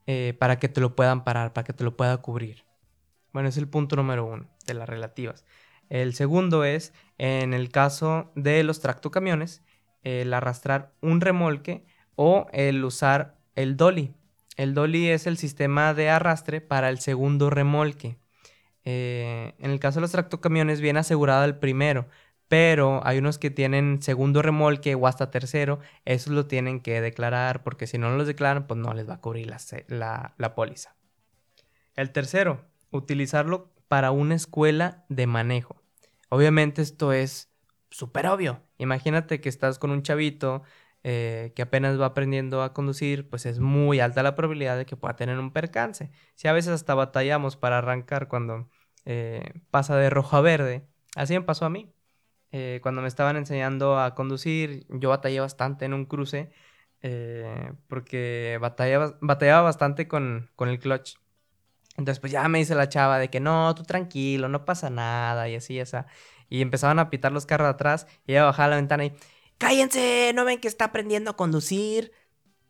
eh, 0.07 0.37
para 0.39 0.61
que 0.61 0.69
te 0.69 0.81
lo 0.81 0.95
puedan 0.95 1.25
parar, 1.25 1.53
para 1.53 1.65
que 1.65 1.73
te 1.73 1.83
lo 1.85 1.97
pueda 1.97 2.17
cubrir. 2.19 2.70
Bueno, 3.33 3.49
es 3.49 3.57
el 3.57 3.69
punto 3.69 3.97
número 3.97 4.25
uno 4.27 4.47
de 4.67 4.75
las 4.75 4.89
relativas. 4.89 5.45
El 5.89 6.15
segundo 6.15 6.65
es, 6.65 6.93
en 7.19 7.53
el 7.55 7.71
caso 7.71 8.31
de 8.35 8.63
los 8.63 8.81
tractocamiones, 8.81 9.63
el 10.03 10.33
arrastrar 10.33 10.93
un 11.01 11.21
remolque 11.21 11.85
o 12.15 12.47
el 12.53 12.85
usar 12.85 13.39
el 13.57 13.77
dolly. 13.77 14.15
El 14.57 14.75
dolly 14.75 15.09
es 15.09 15.27
el 15.27 15.37
sistema 15.37 15.95
de 15.95 16.11
arrastre 16.11 16.61
para 16.61 16.89
el 16.91 16.99
segundo 17.01 17.51
remolque. 17.51 18.19
Eh, 18.85 19.55
en 19.59 19.71
el 19.71 19.81
caso 19.81 19.97
de 19.97 20.03
los 20.03 20.13
tractocamiones 20.13 20.81
viene 20.81 21.01
asegurado 21.01 21.45
el 21.45 21.57
primero, 21.57 22.07
pero 22.49 23.01
hay 23.07 23.19
unos 23.19 23.39
que 23.39 23.51
tienen 23.51 24.03
segundo 24.03 24.43
remolque 24.43 24.95
o 24.95 25.07
hasta 25.07 25.31
tercero, 25.31 25.79
esos 26.05 26.33
lo 26.33 26.47
tienen 26.47 26.81
que 26.81 27.01
declarar 27.01 27.63
porque 27.63 27.87
si 27.87 27.97
no 27.97 28.11
los 28.17 28.27
declaran, 28.27 28.67
pues 28.67 28.79
no 28.81 28.93
les 28.95 29.09
va 29.09 29.15
a 29.15 29.21
cubrir 29.21 29.47
la, 29.89 30.35
la, 30.37 30.55
póliza. 30.55 30.97
El 31.95 32.11
tercero, 32.11 32.65
utilizarlo 32.91 33.73
para 33.89 34.11
una 34.11 34.35
escuela 34.35 35.05
de 35.09 35.27
manejo. 35.27 35.83
Obviamente 36.29 36.83
esto 36.83 37.13
es 37.13 37.51
súper 37.91 38.27
obvio. 38.27 38.63
Imagínate 38.79 39.41
que 39.41 39.49
estás 39.49 39.79
con 39.79 39.91
un 39.91 40.03
chavito 40.03 40.63
eh, 41.03 41.53
que 41.57 41.63
apenas 41.63 41.99
va 41.99 42.07
aprendiendo 42.07 42.63
a 42.63 42.75
conducir, 42.75 43.29
pues 43.31 43.47
es 43.47 43.59
muy 43.59 44.01
alta 44.01 44.23
la 44.23 44.37
probabilidad 44.37 44.77
de 44.77 44.87
que 44.87 44.97
pueda 44.97 45.17
tener 45.17 45.39
un 45.39 45.53
percance. 45.53 46.11
Si 46.35 46.47
a 46.49 46.53
veces 46.53 46.73
hasta 46.73 46.95
batallamos 46.95 47.57
para 47.57 47.79
arrancar 47.79 48.29
cuando 48.29 48.69
eh, 49.07 49.63
pasa 49.71 49.97
de 49.97 50.11
rojo 50.11 50.37
a 50.37 50.41
verde, 50.43 50.87
así 51.17 51.35
me 51.35 51.43
pasó 51.43 51.65
a 51.65 51.71
mí. 51.71 51.93
Eh, 52.53 52.81
cuando 52.83 53.03
me 53.03 53.09
estaban 53.09 53.37
enseñando 53.37 53.99
a 53.99 54.15
conducir, 54.15 54.87
yo 54.91 55.11
batallé 55.11 55.41
bastante 55.41 55.85
en 55.85 55.95
un 55.95 56.05
cruce 56.07 56.53
porque 57.89 58.59
batallaba, 58.61 59.17
batallaba 59.23 59.63
bastante 59.63 60.07
con, 60.09 60.51
con, 60.57 60.69
el 60.69 60.79
clutch. 60.79 61.17
Entonces, 62.01 62.21
pues 62.21 62.33
ya 62.33 62.49
me 62.49 62.59
dice 62.59 62.75
la 62.75 62.89
chava 62.89 63.19
de 63.19 63.29
que 63.31 63.41
no, 63.41 63.75
tú 63.75 63.85
tranquilo, 63.85 64.49
no 64.49 64.65
pasa 64.65 64.91
nada 64.91 65.49
y 65.49 65.55
así, 65.57 65.79
esa. 65.79 66.07
Y 66.49 66.63
empezaban 66.63 66.99
a 66.99 67.11
pitar 67.11 67.33
los 67.33 67.47
carros 67.47 67.69
atrás 67.69 68.07
y 68.27 68.33
ella 68.33 68.45
bajaba 68.45 68.71
la 68.71 68.77
ventana 68.77 69.05
y, 69.05 69.13
cállense, 69.59 70.33
no 70.35 70.45
ven 70.45 70.61
que 70.61 70.69
está 70.69 70.87
aprendiendo 70.87 71.33
a 71.33 71.37
conducir. 71.37 72.13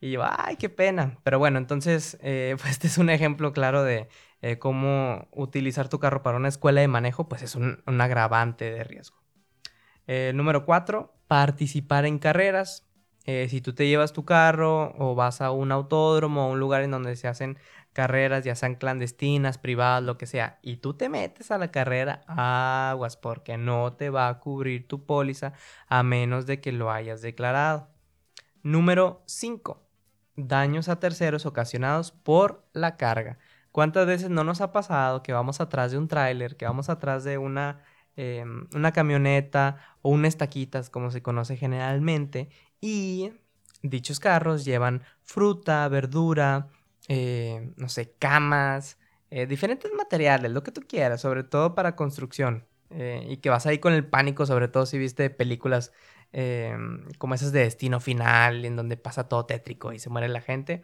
Y 0.00 0.12
yo, 0.12 0.22
ay, 0.24 0.56
qué 0.56 0.68
pena. 0.68 1.18
Pero 1.22 1.38
bueno, 1.38 1.58
entonces, 1.58 2.18
eh, 2.22 2.56
pues 2.60 2.72
este 2.72 2.88
es 2.88 2.98
un 2.98 3.08
ejemplo 3.08 3.52
claro 3.52 3.82
de 3.84 4.08
cómo 4.58 5.28
utilizar 5.32 5.88
tu 5.88 5.98
carro 5.98 6.22
para 6.22 6.38
una 6.38 6.48
escuela 6.48 6.80
de 6.80 6.88
manejo, 6.88 7.28
pues 7.28 7.42
es 7.42 7.54
un, 7.54 7.82
agravante 8.00 8.70
de 8.70 8.84
riesgo. 8.84 9.18
Eh, 10.06 10.32
número 10.34 10.64
cuatro, 10.64 11.14
participar 11.28 12.04
en 12.04 12.18
carreras. 12.18 12.90
Eh, 13.26 13.46
si 13.50 13.60
tú 13.60 13.74
te 13.74 13.86
llevas 13.86 14.12
tu 14.12 14.24
carro 14.24 14.94
o 14.98 15.14
vas 15.14 15.40
a 15.40 15.50
un 15.50 15.70
autódromo 15.70 16.48
o 16.48 16.52
un 16.52 16.58
lugar 16.58 16.82
en 16.82 16.90
donde 16.90 17.14
se 17.16 17.28
hacen 17.28 17.58
carreras, 17.92 18.44
ya 18.44 18.54
sean 18.54 18.74
clandestinas, 18.76 19.58
privadas, 19.58 20.02
lo 20.02 20.18
que 20.18 20.26
sea, 20.26 20.58
y 20.62 20.76
tú 20.76 20.94
te 20.94 21.08
metes 21.08 21.50
a 21.50 21.58
la 21.58 21.70
carrera, 21.70 22.22
aguas, 22.26 23.16
porque 23.16 23.56
no 23.58 23.92
te 23.92 24.10
va 24.10 24.28
a 24.28 24.38
cubrir 24.38 24.86
tu 24.88 25.04
póliza 25.06 25.52
a 25.88 26.02
menos 26.02 26.46
de 26.46 26.60
que 26.60 26.72
lo 26.72 26.90
hayas 26.90 27.22
declarado. 27.22 27.88
Número 28.62 29.22
5. 29.26 29.86
Daños 30.36 30.88
a 30.88 31.00
terceros 31.00 31.46
ocasionados 31.46 32.12
por 32.12 32.66
la 32.72 32.96
carga. 32.96 33.38
¿Cuántas 33.72 34.06
veces 34.06 34.30
no 34.30 34.44
nos 34.44 34.60
ha 34.60 34.72
pasado 34.72 35.22
que 35.22 35.32
vamos 35.32 35.60
atrás 35.60 35.92
de 35.92 35.98
un 35.98 36.08
tráiler, 36.08 36.56
que 36.56 36.64
vamos 36.64 36.88
atrás 36.88 37.24
de 37.24 37.38
una 37.38 37.82
Em, 38.16 38.66
una 38.74 38.92
camioneta 38.92 39.78
o 40.02 40.10
unas 40.10 40.36
taquitas, 40.36 40.90
como 40.90 41.10
se 41.10 41.22
conoce 41.22 41.56
generalmente, 41.56 42.50
y 42.80 43.32
dichos 43.82 44.20
carros 44.20 44.64
llevan 44.64 45.02
fruta, 45.22 45.88
verdura, 45.88 46.68
eh, 47.12 47.72
no 47.74 47.88
sé, 47.88 48.14
camas, 48.20 48.96
eh, 49.32 49.46
diferentes 49.46 49.92
materiales, 49.92 50.52
lo 50.52 50.62
que 50.62 50.70
tú 50.70 50.82
quieras, 50.82 51.20
sobre 51.20 51.42
todo 51.42 51.74
para 51.74 51.96
construcción. 51.96 52.68
Eh, 52.90 53.26
y 53.28 53.38
que 53.38 53.50
vas 53.50 53.66
ahí 53.66 53.78
con 53.80 53.92
el 53.92 54.06
pánico, 54.06 54.46
sobre 54.46 54.68
todo 54.68 54.86
si 54.86 54.96
viste 54.96 55.28
películas 55.28 55.92
como 57.18 57.34
esas 57.34 57.50
de 57.50 57.62
Destino 57.64 57.98
Final, 57.98 58.64
en 58.64 58.76
donde 58.76 58.96
pasa 58.96 59.28
todo 59.28 59.46
tétrico 59.46 59.92
y 59.92 59.98
se 59.98 60.10
muere 60.10 60.28
la 60.28 60.40
gente. 60.40 60.82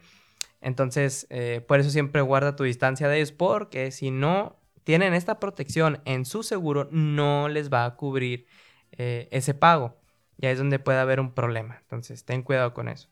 Entonces, 0.59 1.25
por 1.69 1.79
eso 1.79 1.89
siempre 1.89 2.21
guarda 2.21 2.57
tu 2.57 2.65
distancia 2.65 3.07
de 3.07 3.15
ellos, 3.15 3.31
porque 3.31 3.91
si 3.91 4.11
no, 4.11 4.59
tienen 4.83 5.13
esta 5.13 5.39
protección 5.39 6.01
en 6.03 6.25
su 6.25 6.43
seguro, 6.43 6.89
no 6.91 7.47
les 7.47 7.71
va 7.71 7.85
a 7.85 7.95
cubrir 7.95 8.45
ese 8.91 9.53
pago. 9.53 9.95
Ya 10.37 10.51
es 10.51 10.57
donde 10.57 10.79
puede 10.79 10.99
haber 10.99 11.21
un 11.21 11.31
problema. 11.31 11.77
Entonces, 11.83 12.25
ten 12.25 12.41
cuidado 12.43 12.73
con 12.73 12.89
eso. 12.89 13.07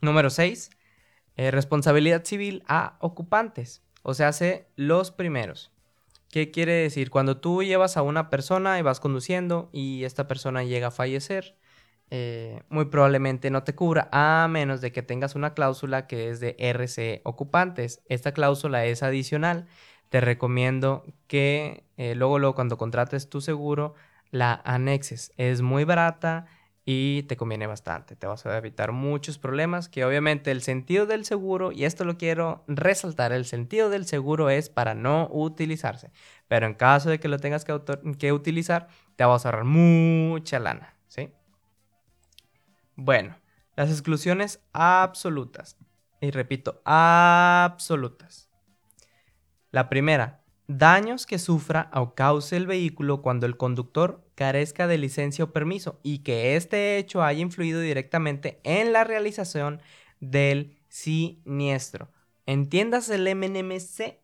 Número 0.00 0.30
6. 0.30 0.68
Eh, 1.36 1.50
responsabilidad 1.50 2.24
civil 2.24 2.62
a 2.66 2.96
ocupantes. 3.00 3.82
O 4.02 4.14
sea, 4.14 4.28
hace 4.28 4.66
los 4.76 5.10
primeros. 5.10 5.70
¿Qué 6.30 6.50
quiere 6.50 6.72
decir? 6.72 7.10
Cuando 7.10 7.38
tú 7.38 7.62
llevas 7.62 7.96
a 7.96 8.02
una 8.02 8.30
persona 8.30 8.78
y 8.78 8.82
vas 8.82 9.00
conduciendo 9.00 9.68
y 9.72 10.04
esta 10.04 10.26
persona 10.28 10.64
llega 10.64 10.88
a 10.88 10.90
fallecer, 10.90 11.56
eh, 12.10 12.62
muy 12.68 12.86
probablemente 12.86 13.50
no 13.50 13.64
te 13.64 13.74
cubra 13.74 14.08
a 14.12 14.46
menos 14.48 14.80
de 14.80 14.92
que 14.92 15.02
tengas 15.02 15.34
una 15.34 15.54
cláusula 15.54 16.06
que 16.06 16.30
es 16.30 16.40
de 16.40 16.56
RC 16.58 17.20
ocupantes. 17.24 18.02
Esta 18.08 18.32
cláusula 18.32 18.84
es 18.86 19.02
adicional 19.02 19.66
te 20.12 20.20
recomiendo 20.20 21.06
que 21.26 21.84
eh, 21.96 22.14
luego, 22.14 22.38
luego 22.38 22.54
cuando 22.54 22.76
contrates 22.76 23.30
tu 23.30 23.40
seguro, 23.40 23.94
la 24.30 24.60
anexes. 24.66 25.32
Es 25.38 25.62
muy 25.62 25.84
barata 25.84 26.44
y 26.84 27.22
te 27.24 27.36
conviene 27.36 27.66
bastante. 27.66 28.16
Te 28.16 28.26
vas 28.26 28.44
a 28.44 28.56
evitar 28.58 28.92
muchos 28.92 29.38
problemas 29.38 29.88
que 29.88 30.04
obviamente 30.04 30.50
el 30.50 30.62
sentido 30.62 31.06
del 31.06 31.24
seguro, 31.24 31.72
y 31.72 31.84
esto 31.84 32.04
lo 32.04 32.18
quiero 32.18 32.64
resaltar, 32.66 33.32
el 33.32 33.44
sentido 33.44 33.88
del 33.88 34.06
seguro 34.06 34.50
es 34.50 34.68
para 34.68 34.94
no 34.94 35.28
utilizarse. 35.30 36.10
Pero 36.48 36.66
en 36.66 36.74
caso 36.74 37.10
de 37.10 37.20
que 37.20 37.28
lo 37.28 37.38
tengas 37.38 37.64
que, 37.64 37.80
que 38.18 38.32
utilizar, 38.32 38.88
te 39.16 39.24
vas 39.24 39.44
a 39.44 39.48
ahorrar 39.48 39.64
mucha 39.64 40.58
lana. 40.58 40.94
¿sí? 41.08 41.30
Bueno, 42.96 43.36
las 43.76 43.90
exclusiones 43.90 44.60
absolutas. 44.72 45.76
Y 46.20 46.30
repito, 46.30 46.80
absolutas. 46.84 48.48
La 49.70 49.88
primera, 49.88 50.41
daños 50.78 51.26
que 51.26 51.38
sufra 51.38 51.90
o 51.94 52.14
cause 52.14 52.56
el 52.56 52.66
vehículo 52.66 53.22
cuando 53.22 53.46
el 53.46 53.56
conductor 53.56 54.24
carezca 54.34 54.86
de 54.86 54.98
licencia 54.98 55.44
o 55.44 55.52
permiso 55.52 56.00
y 56.02 56.18
que 56.20 56.56
este 56.56 56.98
hecho 56.98 57.22
haya 57.22 57.40
influido 57.40 57.80
directamente 57.80 58.60
en 58.64 58.92
la 58.92 59.04
realización 59.04 59.80
del 60.20 60.78
siniestro. 60.88 62.10
Entiendas 62.46 63.08
el 63.08 63.34
MNMC 63.34 64.18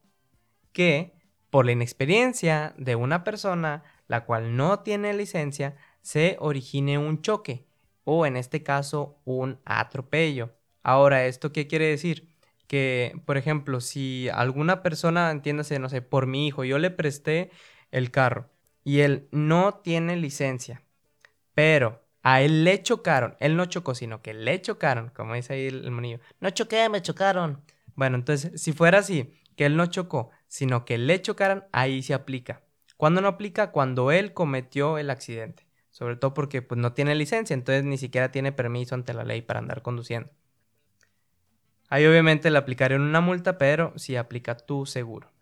que 0.72 1.14
por 1.50 1.66
la 1.66 1.72
inexperiencia 1.72 2.74
de 2.76 2.94
una 2.96 3.24
persona 3.24 3.82
la 4.06 4.24
cual 4.24 4.56
no 4.56 4.80
tiene 4.80 5.14
licencia 5.14 5.76
se 6.02 6.36
origine 6.40 6.98
un 6.98 7.22
choque 7.22 7.66
o 8.04 8.26
en 8.26 8.36
este 8.36 8.62
caso 8.62 9.20
un 9.24 9.60
atropello. 9.64 10.54
Ahora, 10.82 11.26
¿esto 11.26 11.52
qué 11.52 11.66
quiere 11.66 11.86
decir? 11.86 12.27
Que, 12.68 13.20
por 13.24 13.36
ejemplo, 13.36 13.80
si 13.80 14.28
alguna 14.28 14.82
persona, 14.82 15.30
entiéndase, 15.32 15.80
no 15.80 15.88
sé, 15.88 16.02
por 16.02 16.26
mi 16.28 16.46
hijo, 16.46 16.64
yo 16.64 16.78
le 16.78 16.90
presté 16.90 17.50
el 17.90 18.12
carro 18.12 18.50
y 18.84 19.00
él 19.00 19.28
no 19.32 19.80
tiene 19.82 20.16
licencia, 20.16 20.84
pero 21.54 22.04
a 22.22 22.42
él 22.42 22.64
le 22.64 22.82
chocaron, 22.82 23.36
él 23.40 23.56
no 23.56 23.64
chocó, 23.66 23.94
sino 23.94 24.22
que 24.22 24.34
le 24.34 24.60
chocaron, 24.60 25.10
como 25.10 25.34
dice 25.34 25.54
ahí 25.54 25.66
el, 25.66 25.90
monillo, 25.90 26.20
no 26.40 26.50
choqué, 26.50 26.88
me 26.88 27.02
chocaron. 27.02 27.62
Bueno, 27.94 28.16
entonces, 28.16 28.60
si 28.60 28.72
fuera 28.72 28.98
así, 28.98 29.32
que 29.56 29.66
él 29.66 29.76
no 29.76 29.86
chocó, 29.86 30.30
sino 30.46 30.84
que 30.84 30.98
le 30.98 31.20
chocaron, 31.20 31.64
ahí 31.72 32.02
se 32.02 32.14
aplica. 32.14 32.62
¿Cuándo 32.96 33.20
no 33.20 33.28
aplica? 33.28 33.72
Cuando 33.72 34.12
él 34.12 34.34
cometió 34.34 34.98
el 34.98 35.10
accidente. 35.10 35.66
Sobre 35.90 36.16
todo 36.16 36.34
porque 36.34 36.62
pues, 36.62 36.78
no 36.80 36.92
tiene 36.92 37.14
licencia, 37.14 37.54
entonces 37.54 37.84
ni 37.84 37.98
siquiera 37.98 38.30
tiene 38.30 38.52
permiso 38.52 38.94
ante 38.94 39.14
la 39.14 39.24
ley 39.24 39.42
para 39.42 39.58
andar 39.58 39.82
conduciendo. 39.82 40.30
Ahí 41.88 42.06
obviamente 42.06 42.50
le 42.50 42.58
aplicarían 42.58 43.00
una 43.02 43.20
multa, 43.20 43.58
pero 43.58 43.92
si 43.96 44.16
aplica 44.16 44.56
tu 44.56 44.86
seguro. 44.86 45.32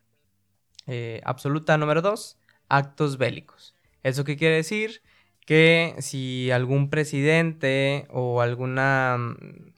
Eh, 0.86 1.20
absoluta 1.24 1.76
número 1.78 2.02
2, 2.02 2.38
actos 2.68 3.18
bélicos. 3.18 3.74
¿Eso 4.02 4.24
qué 4.24 4.36
quiere 4.36 4.56
decir? 4.56 5.02
Que 5.46 5.96
si 6.00 6.50
algún 6.50 6.90
presidente 6.90 8.06
o 8.10 8.40
alguna 8.40 9.16
mm, 9.18 9.72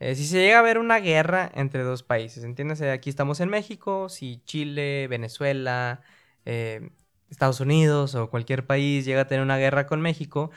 Eh, 0.00 0.14
si 0.16 0.26
se 0.26 0.38
llega 0.40 0.58
a 0.60 0.62
ver 0.62 0.78
una 0.78 0.98
guerra 1.00 1.50
entre 1.54 1.82
dos 1.84 2.02
países, 2.02 2.44
entiéndase, 2.44 2.90
aquí 2.90 3.10
estamos 3.10 3.40
en 3.40 3.50
México, 3.50 4.08
si 4.08 4.42
Chile, 4.46 5.06
Venezuela, 5.08 6.02
eh, 6.46 6.90
Estados 7.30 7.60
Unidos 7.60 8.14
o 8.14 8.30
cualquier 8.30 8.66
país 8.66 9.04
llega 9.04 9.22
a 9.22 9.26
tener 9.28 9.42
una 9.44 9.58
guerra 9.58 9.86
con 9.86 10.00
México, 10.00 10.50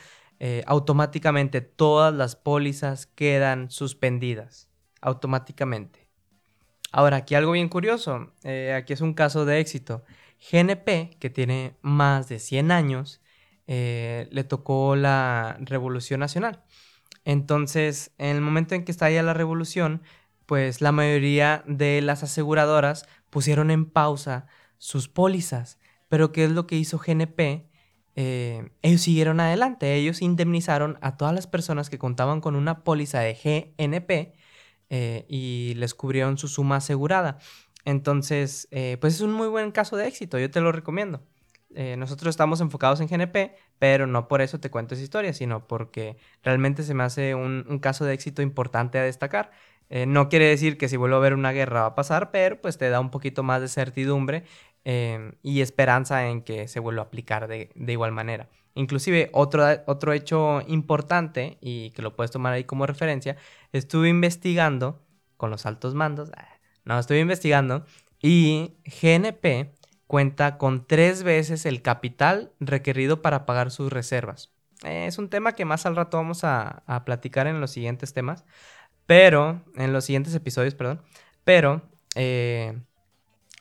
automáticamente 0.66 1.62
todas 1.62 2.14
las 2.14 2.36
pólizas 2.36 3.08
quedan 3.08 3.72
suspendidas. 3.72 4.70
Automáticamente. 5.04 6.08
Ahora, 6.92 7.18
aquí 7.18 7.36
algo 7.36 7.52
bien 7.52 7.70
curioso. 7.70 8.32
aquí 8.76 8.94
es 8.94 9.02
un 9.02 9.14
caso 9.14 9.46
de 9.46 9.60
éxito. 9.60 10.04
GNP, 10.40 11.18
que 11.20 11.30
tiene 11.30 11.76
más 11.82 12.30
de 12.30 12.40
100 12.40 12.72
años, 12.72 13.22
le 13.68 14.46
tocó 14.48 14.96
la 14.96 15.58
Revolución 15.60 16.20
Nacional. 16.20 16.64
Entonces, 17.26 18.12
en 18.18 18.36
el 18.36 18.42
momento 18.42 18.76
en 18.76 18.86
que 18.86 18.92
estalla 18.92 19.24
la 19.24 19.34
revolución, 19.34 20.02
pues 20.46 20.82
la 20.82 20.92
mayoría 20.92 21.64
de 21.68 22.02
las 22.02 22.24
aseguradoras 22.24 23.08
pusieron 23.30 23.72
en 23.72 23.86
pausa 23.86 24.48
sus 24.78 25.08
pólizas. 25.08 25.80
Pero 26.10 26.32
¿qué 26.32 26.46
es 26.46 26.52
lo 26.52 26.68
que 26.68 26.76
hizo 26.76 27.00
GNP? 27.00 27.70
Eh, 28.16 28.70
ellos 28.82 29.02
siguieron 29.02 29.40
adelante, 29.40 29.96
ellos 29.96 30.22
indemnizaron 30.22 31.00
a 31.02 31.18
todas 31.18 31.34
las 31.34 31.48
personas 31.48 31.90
que 31.90 31.98
contaban 31.98 32.42
con 32.42 32.56
una 32.56 32.84
póliza 32.84 33.22
de 33.22 33.34
GNP 33.34 34.36
eh, 34.90 35.26
y 35.28 35.74
les 35.78 35.94
cubrieron 35.94 36.38
su 36.38 36.48
suma 36.48 36.78
asegurada. 36.78 37.38
Entonces, 37.86 38.68
eh, 38.72 38.98
pues 39.02 39.16
es 39.16 39.22
un 39.22 39.34
muy 39.34 39.48
buen 39.48 39.72
caso 39.72 39.98
de 39.98 40.08
éxito, 40.08 40.40
yo 40.40 40.50
te 40.50 40.62
lo 40.62 40.72
recomiendo. 40.72 41.22
Eh, 41.76 41.96
nosotros 41.98 42.30
estamos 42.30 42.62
enfocados 42.62 43.02
en 43.02 43.08
GNP, 43.08 43.56
pero 43.80 44.06
no 44.08 44.28
por 44.28 44.42
eso 44.42 44.60
te 44.60 44.70
cuento 44.70 44.94
esa 44.94 45.04
historia, 45.04 45.34
sino 45.34 45.68
porque 45.68 46.18
realmente 46.44 46.84
se 46.84 46.94
me 46.94 47.04
hace 47.04 47.34
un, 47.36 47.80
caso 47.80 48.06
de 48.06 48.14
éxito 48.14 48.42
importante 48.42 49.00
a 49.00 49.04
destacar. 49.04 49.52
No 50.08 50.28
quiere 50.28 50.48
decir 50.48 50.78
que 50.78 50.90
si 50.90 50.98
vuelvo 50.98 51.18
a 51.18 51.20
ver 51.20 51.36
una 51.36 51.52
guerra 51.52 51.82
va 51.82 51.88
a 51.88 51.96
pasar, 51.96 52.32
pero 52.32 52.60
pues 52.60 52.80
te 52.80 52.90
da 52.90 53.00
un 53.00 53.12
poquito 53.12 53.44
más 53.44 53.62
de 53.62 53.68
certidumbre 53.68 54.44
y 55.44 55.62
esperanza 55.62 56.28
en 56.28 56.42
que 56.42 56.68
se 56.68 56.80
vuelva 56.80 57.04
a 57.04 57.06
aplicar 57.06 57.48
de, 57.48 57.70
igual 57.76 58.12
manera. 58.12 58.50
Inclusive 58.76 59.30
otro, 59.34 59.66
otro 59.86 60.14
hecho 60.14 60.62
importante 60.68 61.58
y 61.62 61.92
que 61.92 62.02
lo 62.02 62.16
puedes 62.16 62.32
tomar 62.32 62.54
ahí 62.54 62.64
como 62.64 62.88
referencia, 62.88 63.38
estuve 63.72 64.10
investigando 64.10 65.04
con 65.38 65.52
los 65.52 65.66
altos 65.66 65.94
mandos, 65.94 66.32
ah, 66.36 66.48
no, 66.86 66.98
estuve 66.98 67.20
investigando 67.20 67.86
y 68.22 68.78
GNP 68.86 69.74
cuenta 70.08 70.58
con 70.58 70.86
tres 70.88 71.24
veces 71.24 71.66
el 71.66 71.82
capital 71.82 72.52
requerido 72.60 73.22
para 73.22 73.46
pagar 73.46 73.72
sus 73.72 73.92
reservas. 73.92 74.52
Es 74.84 75.18
un 75.18 75.30
tema 75.30 75.54
que 75.54 75.66
más 75.66 75.86
al 75.86 75.96
rato 75.96 76.18
vamos 76.18 76.44
a, 76.44 76.84
platicar 77.06 77.48
en 77.48 77.62
los 77.62 77.72
siguientes 77.72 78.14
temas, 78.14 78.46
pero, 79.06 79.64
en 79.76 79.94
los 79.94 80.06
siguientes 80.06 80.36
episodios, 80.36 80.76
perdón, 80.76 81.02
pero, 81.44 81.82
eh, 82.16 82.78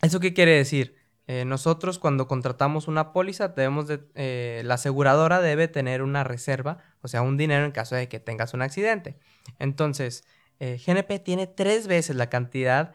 ¿eso 0.03 0.21
qué 0.21 0.35
quiere 0.35 0.53
decir? 0.53 0.97
Eh, 1.33 1.47
nosotros 1.47 1.99
cuando 1.99 2.29
contratamos 2.29 2.89
una 2.89 3.15
póliza, 3.15 3.55
eh, 3.57 4.63
la 4.67 4.75
aseguradora 4.75 5.41
debe 5.41 5.67
tener 5.67 6.03
una 6.03 6.25
reserva, 6.25 6.77
o 7.01 7.09
sea, 7.09 7.23
un 7.23 7.39
dinero 7.39 7.65
en 7.65 7.71
caso 7.71 7.95
de 7.95 8.07
que 8.07 8.21
tengas 8.21 8.53
un 8.53 8.61
accidente. 8.61 9.19
Entonces, 9.59 10.25
GNP 10.61 11.21
tiene 11.21 11.47
tres 11.47 11.87
veces 11.87 12.17
la 12.17 12.29
cantidad 12.29 12.93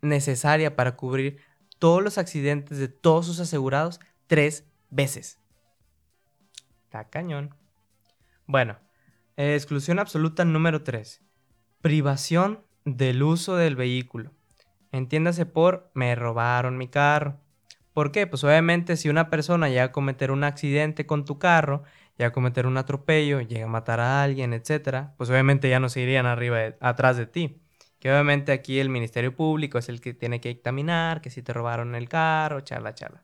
necesaria 0.00 0.76
para 0.76 0.94
cubrir 0.94 1.40
todos 1.80 2.04
los 2.04 2.18
accidentes 2.18 2.78
de 2.78 2.86
todos 2.86 3.26
sus 3.26 3.40
asegurados 3.40 3.98
tres 4.28 4.64
veces. 4.88 5.40
Está 6.84 7.10
cañón. 7.10 7.52
Bueno, 8.46 8.78
exclusión 9.36 9.98
absoluta 9.98 10.44
número 10.44 10.84
3. 10.84 11.20
Privación 11.80 12.64
del 12.84 13.24
uso 13.24 13.56
del 13.56 13.74
vehículo. 13.74 14.30
Entiéndase 14.92 15.46
por 15.46 15.90
me 15.94 16.14
robaron 16.14 16.78
mi 16.78 16.86
carro. 16.86 17.42
¿Por 17.92 18.10
qué? 18.12 18.26
Pues 18.26 18.42
obviamente 18.44 18.96
si 18.96 19.08
una 19.08 19.28
persona 19.30 19.68
llega 19.68 19.84
a 19.84 19.92
cometer 19.92 20.30
un 20.30 20.44
accidente 20.44 21.06
con 21.06 21.24
tu 21.24 21.38
carro, 21.38 21.82
llega 22.16 22.28
a 22.28 22.32
cometer 22.32 22.66
un 22.66 22.78
atropello, 22.78 23.40
llega 23.40 23.66
a 23.66 23.68
matar 23.68 24.00
a 24.00 24.22
alguien, 24.22 24.52
etc., 24.54 25.14
pues 25.16 25.28
obviamente 25.30 25.68
ya 25.68 25.78
no 25.80 25.88
se 25.88 26.00
irían 26.00 26.26
arriba 26.26 26.74
atrás 26.80 27.16
de 27.16 27.26
ti. 27.26 27.60
Que 27.98 28.10
obviamente 28.10 28.52
aquí 28.52 28.80
el 28.80 28.88
Ministerio 28.88 29.36
Público 29.36 29.78
es 29.78 29.88
el 29.88 30.00
que 30.00 30.14
tiene 30.14 30.40
que 30.40 30.48
dictaminar 30.48 31.20
que 31.20 31.30
si 31.30 31.42
te 31.42 31.52
robaron 31.52 31.94
el 31.94 32.08
carro, 32.08 32.60
charla, 32.62 32.94
charla. 32.94 33.22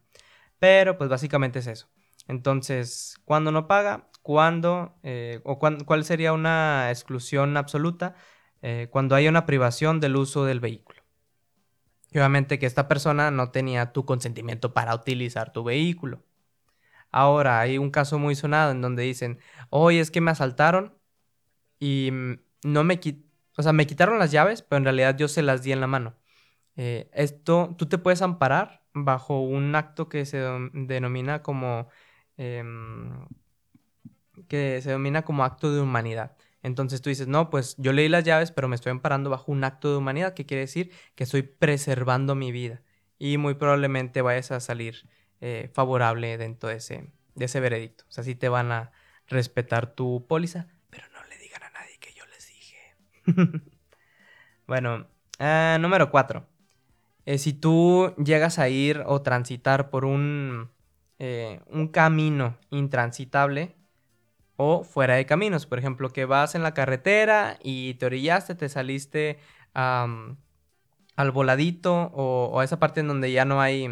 Pero 0.58 0.98
pues 0.98 1.10
básicamente 1.10 1.60
es 1.60 1.66
eso. 1.66 1.88
Entonces, 2.28 3.16
¿cuándo 3.24 3.52
no 3.52 3.66
paga? 3.68 4.08
¿Cuándo? 4.22 4.98
Eh, 5.02 5.40
¿O 5.44 5.58
cuál 5.58 6.04
sería 6.04 6.32
una 6.32 6.90
exclusión 6.90 7.56
absoluta? 7.56 8.14
Eh, 8.62 8.88
cuando 8.90 9.14
hay 9.14 9.28
una 9.28 9.46
privación 9.46 10.00
del 10.00 10.16
uso 10.16 10.44
del 10.44 10.60
vehículo. 10.60 10.97
Obviamente 12.12 12.58
que 12.58 12.66
esta 12.66 12.88
persona 12.88 13.30
no 13.30 13.50
tenía 13.50 13.92
tu 13.92 14.04
consentimiento 14.04 14.72
para 14.74 14.94
utilizar 14.94 15.52
tu 15.52 15.64
vehículo. 15.64 16.22
Ahora, 17.10 17.60
hay 17.60 17.78
un 17.78 17.90
caso 17.90 18.18
muy 18.18 18.34
sonado 18.34 18.72
en 18.72 18.82
donde 18.82 19.02
dicen, 19.02 19.38
oye, 19.70 20.00
es 20.00 20.10
que 20.10 20.20
me 20.20 20.30
asaltaron 20.30 20.94
y 21.80 22.10
no 22.64 22.84
me, 22.84 23.00
o 23.56 23.62
sea, 23.62 23.72
me 23.72 23.86
quitaron 23.86 24.18
las 24.18 24.30
llaves, 24.32 24.62
pero 24.62 24.78
en 24.78 24.84
realidad 24.84 25.16
yo 25.16 25.28
se 25.28 25.42
las 25.42 25.62
di 25.62 25.72
en 25.72 25.80
la 25.80 25.86
mano. 25.86 26.16
Eh, 26.76 27.10
esto, 27.12 27.74
tú 27.78 27.86
te 27.86 27.98
puedes 27.98 28.22
amparar 28.22 28.82
bajo 28.94 29.40
un 29.42 29.74
acto 29.74 30.08
que 30.08 30.26
se 30.26 30.38
denomina 30.72 31.42
como... 31.42 31.88
Em, 32.36 33.26
que 34.48 34.80
se 34.82 34.90
denomina 34.90 35.22
como 35.24 35.44
acto 35.44 35.72
de 35.72 35.80
humanidad. 35.80 36.36
Entonces 36.62 37.02
tú 37.02 37.10
dices, 37.10 37.28
no, 37.28 37.50
pues 37.50 37.76
yo 37.78 37.92
leí 37.92 38.08
las 38.08 38.24
llaves, 38.24 38.50
pero 38.52 38.68
me 38.68 38.76
estoy 38.76 38.90
amparando 38.90 39.30
bajo 39.30 39.52
un 39.52 39.64
acto 39.64 39.90
de 39.90 39.96
humanidad, 39.98 40.34
que 40.34 40.46
quiere 40.46 40.62
decir 40.62 40.90
que 41.14 41.24
estoy 41.24 41.42
preservando 41.42 42.34
mi 42.34 42.52
vida. 42.52 42.82
Y 43.18 43.38
muy 43.38 43.54
probablemente 43.54 44.22
vayas 44.22 44.50
a 44.52 44.60
salir 44.60 45.08
eh, 45.40 45.70
favorable 45.72 46.36
dentro 46.38 46.68
de 46.68 46.76
ese, 46.76 47.12
de 47.34 47.44
ese 47.44 47.60
veredicto. 47.60 48.04
O 48.08 48.12
sea, 48.12 48.24
sí 48.24 48.34
te 48.34 48.48
van 48.48 48.72
a 48.72 48.92
respetar 49.28 49.94
tu 49.94 50.26
póliza, 50.26 50.68
bueno, 54.66 55.06
eh, 55.38 55.76
número 55.80 56.10
4. 56.10 56.46
Eh, 57.26 57.38
si 57.38 57.52
tú 57.52 58.14
llegas 58.16 58.58
a 58.58 58.68
ir 58.68 59.02
o 59.06 59.22
transitar 59.22 59.90
por 59.90 60.04
un, 60.04 60.70
eh, 61.18 61.60
un 61.66 61.88
camino 61.88 62.58
intransitable 62.70 63.76
o 64.58 64.82
fuera 64.84 65.14
de 65.14 65.24
caminos, 65.24 65.66
por 65.66 65.78
ejemplo, 65.78 66.10
que 66.10 66.24
vas 66.24 66.54
en 66.56 66.64
la 66.64 66.74
carretera 66.74 67.58
y 67.62 67.94
te 67.94 68.06
orillaste, 68.06 68.56
te 68.56 68.68
saliste 68.68 69.38
al 69.72 71.30
voladito 71.32 72.10
o, 72.12 72.60
a 72.60 72.64
esa 72.64 72.78
parte 72.80 73.00
en 73.00 73.08
donde 73.08 73.30
ya 73.32 73.44
no 73.44 73.60
hay 73.60 73.88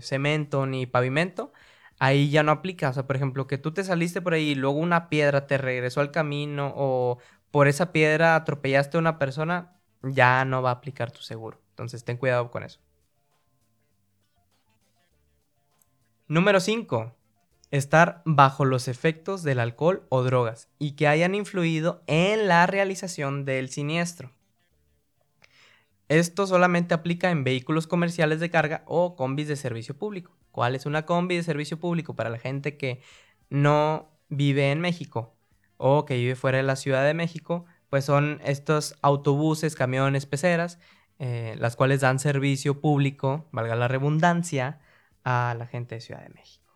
cemento 0.00 0.66
ni 0.66 0.86
pavimento, 0.86 1.52
ahí 2.00 2.30
ya 2.30 2.42
no 2.42 2.52
aplica. 2.52 2.90
O 2.90 2.92
sea, 2.92 3.06
por 3.06 3.16
ejemplo, 3.16 3.46
que 3.46 3.58
tú 3.58 3.72
te 3.72 3.84
saliste 3.84 4.20
por 4.20 4.34
ahí 4.34 4.50
y 4.50 4.54
luego 4.56 4.78
una 4.78 5.08
piedra 5.08 5.46
te 5.46 5.58
regresó 5.58 6.00
al 6.00 6.10
camino 6.10 6.72
o 6.76 7.18
por 7.52 7.68
esa 7.68 7.92
piedra 7.92 8.34
atropellaste 8.36 8.96
a 8.96 9.00
una 9.00 9.18
persona, 9.18 9.76
ya 10.02 10.44
no 10.44 10.62
va 10.62 10.70
a 10.70 10.74
aplicar 10.74 11.12
tu 11.12 11.22
seguro. 11.22 11.60
Entonces 11.70 12.04
ten 12.04 12.16
cuidado 12.16 12.50
con 12.50 12.64
eso. 12.64 12.80
Número 16.28 16.60
5. 16.60 17.14
Estar 17.70 18.22
bajo 18.24 18.64
los 18.64 18.88
efectos 18.88 19.42
del 19.42 19.60
alcohol 19.60 20.06
o 20.08 20.22
drogas 20.22 20.68
y 20.78 20.92
que 20.92 21.06
hayan 21.06 21.34
influido 21.34 22.02
en 22.06 22.48
la 22.48 22.66
realización 22.66 23.44
del 23.44 23.68
siniestro. 23.68 24.32
Esto 26.08 26.46
solamente 26.46 26.94
aplica 26.94 27.30
en 27.30 27.44
vehículos 27.44 27.86
comerciales 27.86 28.40
de 28.40 28.50
carga 28.50 28.82
o 28.86 29.14
combis 29.14 29.46
de 29.46 29.56
servicio 29.56 29.96
público. 29.96 30.36
¿Cuál 30.50 30.74
es 30.74 30.86
una 30.86 31.06
combi 31.06 31.36
de 31.36 31.44
servicio 31.44 31.78
público 31.78 32.16
para 32.16 32.30
la 32.30 32.38
gente 32.38 32.76
que 32.76 33.00
no 33.48 34.10
vive 34.28 34.72
en 34.72 34.80
México? 34.80 35.36
o 35.80 36.04
que 36.04 36.16
vive 36.16 36.36
fuera 36.36 36.58
de 36.58 36.62
la 36.62 36.76
Ciudad 36.76 37.04
de 37.06 37.14
México, 37.14 37.64
pues 37.88 38.04
son 38.04 38.40
estos 38.44 38.96
autobuses, 39.00 39.74
camiones, 39.74 40.26
peceras, 40.26 40.78
eh, 41.18 41.56
las 41.58 41.74
cuales 41.74 42.02
dan 42.02 42.18
servicio 42.18 42.80
público, 42.82 43.48
valga 43.50 43.74
la 43.76 43.88
redundancia, 43.88 44.80
a 45.24 45.54
la 45.58 45.66
gente 45.66 45.96
de 45.96 46.00
Ciudad 46.02 46.22
de 46.22 46.30
México. 46.30 46.69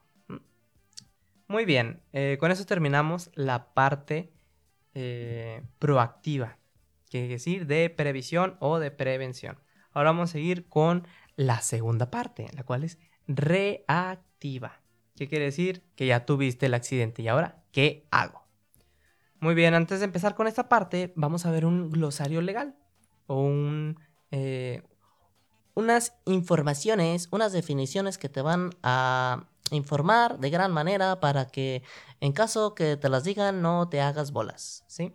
Muy 1.54 1.66
bien, 1.66 2.02
eh, 2.12 2.36
con 2.40 2.50
eso 2.50 2.66
terminamos 2.66 3.30
la 3.36 3.74
parte 3.74 4.32
eh, 4.92 5.62
proactiva, 5.78 6.58
que 7.08 7.28
decir 7.28 7.68
de 7.68 7.90
previsión 7.90 8.56
o 8.58 8.80
de 8.80 8.90
prevención. 8.90 9.60
Ahora 9.92 10.10
vamos 10.10 10.30
a 10.30 10.32
seguir 10.32 10.68
con 10.68 11.06
la 11.36 11.60
segunda 11.60 12.10
parte, 12.10 12.48
la 12.56 12.64
cual 12.64 12.82
es 12.82 12.98
reactiva. 13.28 14.80
¿Qué 15.14 15.28
quiere 15.28 15.44
decir? 15.44 15.84
Que 15.94 16.06
ya 16.06 16.26
tuviste 16.26 16.66
el 16.66 16.74
accidente 16.74 17.22
y 17.22 17.28
ahora, 17.28 17.62
¿qué 17.70 18.08
hago? 18.10 18.48
Muy 19.38 19.54
bien, 19.54 19.74
antes 19.74 20.00
de 20.00 20.06
empezar 20.06 20.34
con 20.34 20.48
esta 20.48 20.68
parte, 20.68 21.12
vamos 21.14 21.46
a 21.46 21.52
ver 21.52 21.66
un 21.66 21.88
glosario 21.88 22.40
legal 22.40 22.74
o 23.28 23.40
un, 23.40 24.00
eh, 24.32 24.82
unas 25.74 26.14
informaciones, 26.24 27.28
unas 27.30 27.52
definiciones 27.52 28.18
que 28.18 28.28
te 28.28 28.42
van 28.42 28.70
a 28.82 29.44
informar 29.70 30.38
de 30.38 30.50
gran 30.50 30.72
manera 30.72 31.20
para 31.20 31.46
que 31.46 31.82
en 32.20 32.32
caso 32.32 32.74
que 32.74 32.96
te 32.96 33.08
las 33.08 33.24
digan 33.24 33.62
no 33.62 33.88
te 33.88 34.00
hagas 34.00 34.32
bolas, 34.32 34.84
¿sí? 34.86 35.14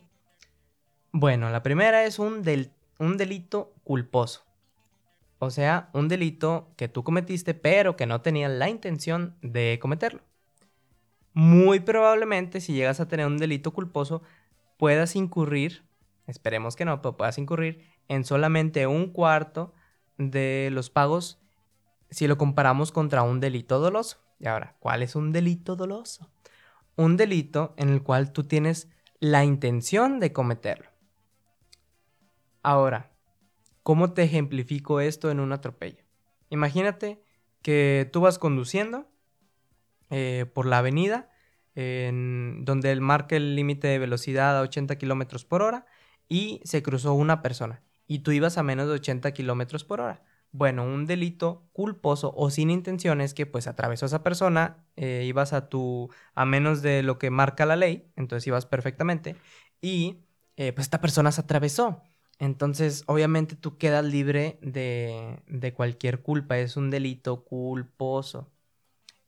Bueno, 1.12 1.50
la 1.50 1.62
primera 1.62 2.04
es 2.04 2.18
un, 2.18 2.42
del, 2.42 2.72
un 2.98 3.16
delito 3.16 3.74
culposo. 3.84 4.44
O 5.38 5.50
sea, 5.50 5.88
un 5.94 6.08
delito 6.08 6.72
que 6.76 6.88
tú 6.88 7.02
cometiste 7.02 7.54
pero 7.54 7.96
que 7.96 8.06
no 8.06 8.20
tenías 8.20 8.50
la 8.50 8.68
intención 8.68 9.36
de 9.40 9.78
cometerlo. 9.80 10.22
Muy 11.32 11.80
probablemente 11.80 12.60
si 12.60 12.74
llegas 12.74 13.00
a 13.00 13.08
tener 13.08 13.26
un 13.26 13.38
delito 13.38 13.72
culposo 13.72 14.22
puedas 14.76 15.16
incurrir, 15.16 15.84
esperemos 16.26 16.76
que 16.76 16.84
no, 16.84 17.00
pero 17.00 17.16
puedas 17.16 17.38
incurrir 17.38 17.86
en 18.08 18.24
solamente 18.24 18.86
un 18.86 19.12
cuarto 19.12 19.72
de 20.20 20.68
los 20.70 20.90
pagos 20.90 21.38
si 22.10 22.26
lo 22.26 22.36
comparamos 22.36 22.92
contra 22.92 23.22
un 23.22 23.40
delito 23.40 23.80
doloso. 23.80 24.18
Y 24.38 24.46
ahora, 24.46 24.76
¿cuál 24.80 25.02
es 25.02 25.16
un 25.16 25.32
delito 25.32 25.76
doloso? 25.76 26.30
Un 26.96 27.16
delito 27.16 27.74
en 27.76 27.88
el 27.88 28.02
cual 28.02 28.32
tú 28.32 28.44
tienes 28.44 28.88
la 29.20 29.44
intención 29.44 30.20
de 30.20 30.32
cometerlo. 30.32 30.90
Ahora, 32.62 33.10
¿cómo 33.82 34.12
te 34.12 34.22
ejemplifico 34.22 35.00
esto 35.00 35.30
en 35.30 35.40
un 35.40 35.52
atropello? 35.52 36.04
Imagínate 36.50 37.22
que 37.62 38.08
tú 38.12 38.20
vas 38.20 38.38
conduciendo 38.38 39.08
eh, 40.10 40.46
por 40.52 40.66
la 40.66 40.78
avenida 40.78 41.30
en 41.74 42.64
donde 42.64 42.98
marca 43.00 43.36
el 43.36 43.54
límite 43.54 43.88
de 43.88 43.98
velocidad 43.98 44.58
a 44.58 44.62
80 44.62 44.96
kilómetros 44.98 45.44
por 45.44 45.62
hora 45.62 45.86
y 46.28 46.60
se 46.64 46.82
cruzó 46.82 47.14
una 47.14 47.40
persona 47.42 47.82
y 48.10 48.20
tú 48.20 48.32
ibas 48.32 48.58
a 48.58 48.64
menos 48.64 48.88
de 48.88 48.94
80 48.94 49.30
kilómetros 49.32 49.84
por 49.84 50.00
hora. 50.00 50.24
Bueno, 50.50 50.82
un 50.84 51.06
delito 51.06 51.68
culposo 51.72 52.34
o 52.36 52.50
sin 52.50 52.68
intenciones 52.68 53.34
que 53.34 53.46
pues 53.46 53.68
atravesó 53.68 54.04
a 54.04 54.08
esa 54.08 54.24
persona, 54.24 54.84
eh, 54.96 55.22
ibas 55.26 55.52
a 55.52 55.68
tu 55.68 56.10
a 56.34 56.44
menos 56.44 56.82
de 56.82 57.04
lo 57.04 57.20
que 57.20 57.30
marca 57.30 57.66
la 57.66 57.76
ley, 57.76 58.10
entonces 58.16 58.48
ibas 58.48 58.66
perfectamente 58.66 59.36
y 59.80 60.24
eh, 60.56 60.72
pues 60.72 60.86
esta 60.86 61.00
persona 61.00 61.30
se 61.30 61.42
atravesó. 61.42 62.02
Entonces, 62.40 63.04
obviamente 63.06 63.54
tú 63.54 63.78
quedas 63.78 64.04
libre 64.04 64.58
de, 64.60 65.40
de 65.46 65.72
cualquier 65.72 66.20
culpa, 66.20 66.58
es 66.58 66.76
un 66.76 66.90
delito 66.90 67.44
culposo. 67.44 68.50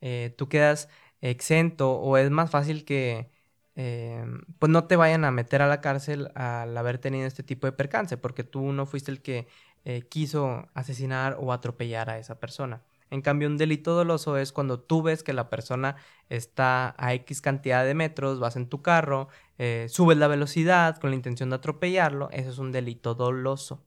Eh, 0.00 0.34
tú 0.36 0.48
quedas 0.48 0.88
exento 1.20 1.92
o 2.00 2.16
es 2.16 2.30
más 2.30 2.50
fácil 2.50 2.84
que 2.84 3.30
pues 3.74 4.70
no 4.70 4.84
te 4.84 4.96
vayan 4.96 5.24
a 5.24 5.30
meter 5.30 5.62
a 5.62 5.66
la 5.66 5.80
cárcel 5.80 6.30
al 6.34 6.76
haber 6.76 6.98
tenido 6.98 7.26
este 7.26 7.42
tipo 7.42 7.66
de 7.66 7.72
percance, 7.72 8.16
porque 8.16 8.44
tú 8.44 8.72
no 8.72 8.86
fuiste 8.86 9.10
el 9.10 9.22
que 9.22 9.46
eh, 9.84 10.02
quiso 10.08 10.68
asesinar 10.74 11.36
o 11.40 11.52
atropellar 11.52 12.10
a 12.10 12.18
esa 12.18 12.38
persona. 12.38 12.82
En 13.10 13.20
cambio, 13.20 13.48
un 13.48 13.58
delito 13.58 13.94
doloso 13.94 14.38
es 14.38 14.52
cuando 14.52 14.80
tú 14.80 15.02
ves 15.02 15.22
que 15.22 15.34
la 15.34 15.50
persona 15.50 15.96
está 16.30 16.94
a 16.96 17.12
X 17.14 17.42
cantidad 17.42 17.84
de 17.84 17.94
metros, 17.94 18.40
vas 18.40 18.56
en 18.56 18.68
tu 18.68 18.80
carro, 18.80 19.28
eh, 19.58 19.86
subes 19.90 20.16
la 20.16 20.28
velocidad 20.28 20.96
con 20.96 21.10
la 21.10 21.16
intención 21.16 21.50
de 21.50 21.56
atropellarlo, 21.56 22.30
eso 22.30 22.50
es 22.50 22.58
un 22.58 22.72
delito 22.72 23.14
doloso, 23.14 23.84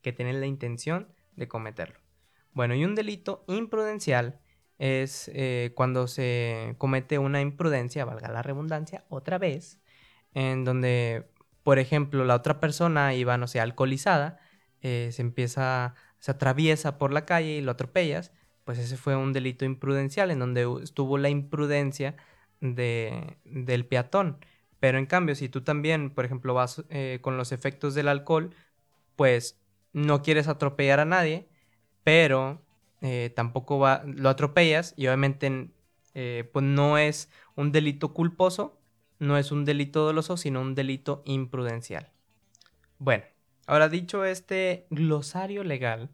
que 0.00 0.12
tienes 0.12 0.36
la 0.36 0.46
intención 0.46 1.08
de 1.36 1.48
cometerlo. 1.48 1.98
Bueno, 2.52 2.74
y 2.74 2.84
un 2.84 2.94
delito 2.94 3.44
imprudencial 3.48 4.40
es 4.78 5.30
eh, 5.34 5.72
cuando 5.74 6.06
se 6.06 6.74
comete 6.78 7.18
una 7.18 7.40
imprudencia, 7.40 8.04
valga 8.04 8.28
la 8.30 8.42
redundancia, 8.42 9.04
otra 9.08 9.38
vez, 9.38 9.80
en 10.34 10.64
donde, 10.64 11.30
por 11.64 11.78
ejemplo, 11.78 12.24
la 12.24 12.36
otra 12.36 12.60
persona 12.60 13.14
iba, 13.14 13.36
no 13.38 13.46
sé, 13.48 13.60
alcoholizada, 13.60 14.38
eh, 14.82 15.10
se 15.12 15.22
empieza, 15.22 15.94
se 16.18 16.30
atraviesa 16.30 16.98
por 16.98 17.12
la 17.12 17.26
calle 17.26 17.56
y 17.56 17.60
lo 17.60 17.72
atropellas, 17.72 18.32
pues 18.64 18.78
ese 18.78 18.96
fue 18.96 19.16
un 19.16 19.32
delito 19.32 19.64
imprudencial 19.64 20.30
en 20.30 20.38
donde 20.38 20.66
estuvo 20.82 21.18
la 21.18 21.28
imprudencia 21.30 22.16
de, 22.60 23.38
del 23.44 23.86
peatón. 23.86 24.38
Pero 24.80 24.98
en 24.98 25.06
cambio, 25.06 25.34
si 25.34 25.48
tú 25.48 25.62
también, 25.62 26.10
por 26.10 26.24
ejemplo, 26.24 26.54
vas 26.54 26.84
eh, 26.90 27.18
con 27.22 27.36
los 27.36 27.52
efectos 27.52 27.94
del 27.94 28.08
alcohol, 28.08 28.54
pues 29.16 29.60
no 29.92 30.22
quieres 30.22 30.48
atropellar 30.48 31.00
a 31.00 31.04
nadie, 31.04 31.48
pero 32.04 32.62
eh, 33.00 33.32
tampoco 33.34 33.78
va, 33.78 34.02
lo 34.04 34.28
atropellas 34.28 34.94
y 34.96 35.06
obviamente 35.06 35.70
pues 36.52 36.64
no 36.64 36.98
es 36.98 37.30
un 37.54 37.70
delito 37.70 38.12
culposo, 38.12 38.80
no 39.20 39.38
es 39.38 39.52
un 39.52 39.64
delito 39.64 40.04
doloso, 40.04 40.36
sino 40.36 40.60
un 40.60 40.74
delito 40.74 41.22
imprudencial. 41.26 42.10
Bueno, 42.98 43.22
Ahora, 43.68 43.90
dicho 43.90 44.24
este 44.24 44.86
glosario 44.88 45.62
legal, 45.62 46.08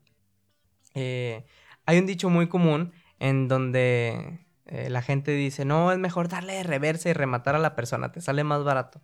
eh, 0.95 1.47
hay 1.87 1.99
un 2.01 2.07
dicho 2.07 2.29
muy 2.29 2.49
común 2.49 2.93
en 3.21 3.47
donde 3.47 4.45
eh, 4.67 4.91
la 4.91 5.03
gente 5.03 5.31
dice, 5.31 5.65
no, 5.65 5.93
es 5.93 5.99
mejor 5.99 6.29
darle 6.29 6.55
de 6.55 6.65
reversa 6.65 7.11
y 7.11 7.13
rematar 7.13 7.55
a 7.55 7.61
la 7.61 7.77
persona, 7.77 8.11
te 8.11 8.21
sale 8.21 8.43
más 8.43 8.65
barato. 8.65 9.01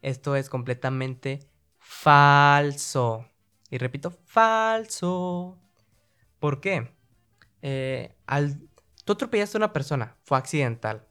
Esto 0.00 0.36
es 0.36 0.48
completamente 0.48 1.40
falso. 1.80 3.26
Y 3.68 3.78
repito, 3.78 4.12
falso. 4.26 5.58
¿Por 6.38 6.60
qué? 6.60 6.92
Eh, 7.62 8.14
al, 8.26 8.60
tú 9.04 9.14
atropellaste 9.14 9.56
a 9.56 9.60
una 9.60 9.72
persona, 9.72 10.16
fue 10.24 10.38
accidental, 10.38 11.06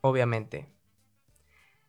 obviamente. 0.00 0.68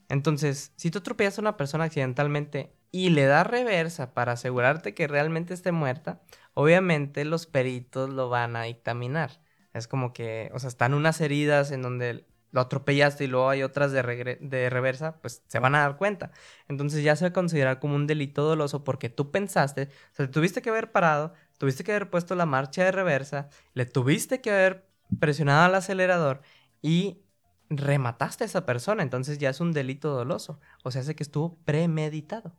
Entonces, 0.09 0.73
si 0.75 0.91
tú 0.91 0.99
atropellaste 0.99 1.41
a 1.41 1.43
una 1.43 1.57
persona 1.57 1.85
accidentalmente, 1.85 2.75
y 2.95 3.09
le 3.09 3.25
da 3.25 3.43
reversa 3.43 4.13
para 4.13 4.31
asegurarte 4.31 4.93
que 4.93 5.05
realmente 5.05 5.53
esté 5.53 5.73
muerta, 5.73 6.21
obviamente 6.53 7.25
los 7.25 7.45
peritos 7.45 8.09
lo 8.09 8.29
van 8.29 8.55
a 8.55 8.63
dictaminar. 8.63 9.41
Es 9.73 9.89
como 9.89 10.13
que, 10.13 10.49
o 10.53 10.59
sea, 10.59 10.69
están 10.69 10.93
unas 10.93 11.19
heridas 11.19 11.71
en 11.71 11.81
donde 11.81 12.25
lo 12.51 12.61
atropellaste 12.61 13.25
y 13.25 13.27
luego 13.27 13.49
hay 13.49 13.63
otras 13.63 13.91
de, 13.91 14.37
de 14.39 14.69
reversa, 14.69 15.19
pues 15.19 15.43
se 15.45 15.59
van 15.59 15.75
a 15.75 15.81
dar 15.81 15.97
cuenta. 15.97 16.31
Entonces 16.69 17.03
ya 17.03 17.17
se 17.17 17.25
va 17.25 17.29
a 17.31 17.33
considerar 17.33 17.81
como 17.81 17.95
un 17.95 18.07
delito 18.07 18.43
doloso 18.43 18.85
porque 18.85 19.09
tú 19.09 19.29
pensaste, 19.29 19.89
o 20.13 20.15
sea, 20.15 20.31
tuviste 20.31 20.61
que 20.61 20.69
haber 20.69 20.93
parado, 20.93 21.33
tuviste 21.57 21.83
que 21.83 21.91
haber 21.91 22.09
puesto 22.09 22.35
la 22.35 22.45
marcha 22.45 22.83
de 22.83 22.91
reversa, 22.91 23.49
le 23.73 23.85
tuviste 23.85 24.41
que 24.41 24.51
haber 24.51 24.89
presionado 25.19 25.65
al 25.65 25.75
acelerador 25.75 26.41
y 26.81 27.21
remataste 27.69 28.43
a 28.43 28.47
esa 28.47 28.65
persona. 28.65 29.03
Entonces 29.03 29.37
ya 29.37 29.49
es 29.49 29.59
un 29.59 29.71
delito 29.71 30.11
doloso. 30.11 30.59
O 30.83 30.91
sea, 30.91 31.01
hace 31.01 31.15
que 31.15 31.23
estuvo 31.23 31.57
premeditado. 31.65 32.53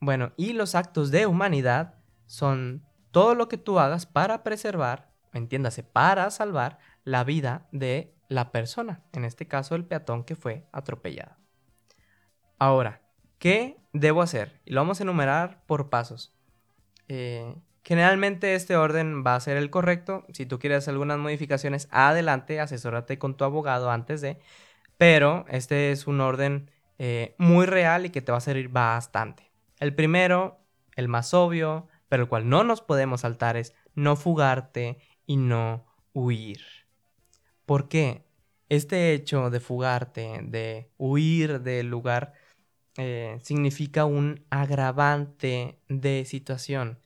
Bueno, 0.00 0.32
y 0.36 0.52
los 0.52 0.74
actos 0.74 1.10
de 1.10 1.26
humanidad 1.26 1.94
son 2.26 2.84
todo 3.10 3.34
lo 3.34 3.48
que 3.48 3.58
tú 3.58 3.78
hagas 3.78 4.06
para 4.06 4.42
preservar, 4.42 5.10
entiéndase, 5.32 5.82
para 5.82 6.30
salvar 6.30 6.78
la 7.04 7.24
vida 7.24 7.68
de 7.72 8.14
la 8.28 8.50
persona, 8.50 9.02
en 9.12 9.24
este 9.24 9.46
caso 9.46 9.74
el 9.74 9.84
peatón 9.84 10.24
que 10.24 10.36
fue 10.36 10.66
atropellado. 10.72 11.36
Ahora, 12.58 13.02
¿qué 13.38 13.78
debo 13.92 14.22
hacer? 14.22 14.60
Y 14.64 14.72
lo 14.72 14.80
vamos 14.80 15.00
a 15.00 15.04
enumerar 15.04 15.64
por 15.66 15.90
pasos. 15.90 16.34
Eh, 17.08 17.54
generalmente 17.82 18.54
este 18.54 18.76
orden 18.76 19.24
va 19.24 19.36
a 19.36 19.40
ser 19.40 19.56
el 19.56 19.70
correcto. 19.70 20.24
Si 20.32 20.46
tú 20.46 20.58
quieres 20.58 20.88
algunas 20.88 21.18
modificaciones, 21.18 21.88
adelante, 21.90 22.60
asesórate 22.60 23.18
con 23.18 23.36
tu 23.36 23.44
abogado 23.44 23.90
antes 23.90 24.20
de. 24.20 24.38
Pero 24.98 25.44
este 25.48 25.92
es 25.92 26.06
un 26.06 26.20
orden 26.20 26.70
eh, 26.98 27.34
muy 27.38 27.66
real 27.66 28.06
y 28.06 28.10
que 28.10 28.22
te 28.22 28.32
va 28.32 28.38
a 28.38 28.40
servir 28.40 28.68
bastante. 28.68 29.50
El 29.80 29.94
primero, 29.94 30.60
el 30.96 31.08
más 31.08 31.34
obvio, 31.34 31.88
pero 32.08 32.22
el 32.22 32.28
cual 32.28 32.48
no 32.48 32.64
nos 32.64 32.80
podemos 32.80 33.22
saltar 33.22 33.56
es 33.56 33.74
no 33.94 34.16
fugarte 34.16 34.98
y 35.26 35.36
no 35.36 35.84
huir. 36.12 36.60
¿Por 37.66 37.88
qué? 37.88 38.24
Este 38.68 39.12
hecho 39.12 39.50
de 39.50 39.60
fugarte, 39.60 40.40
de 40.42 40.90
huir 40.96 41.60
del 41.60 41.88
lugar, 41.88 42.32
eh, 42.96 43.38
significa 43.42 44.04
un 44.04 44.44
agravante 44.50 45.78
de 45.88 46.24
situación. 46.26 46.98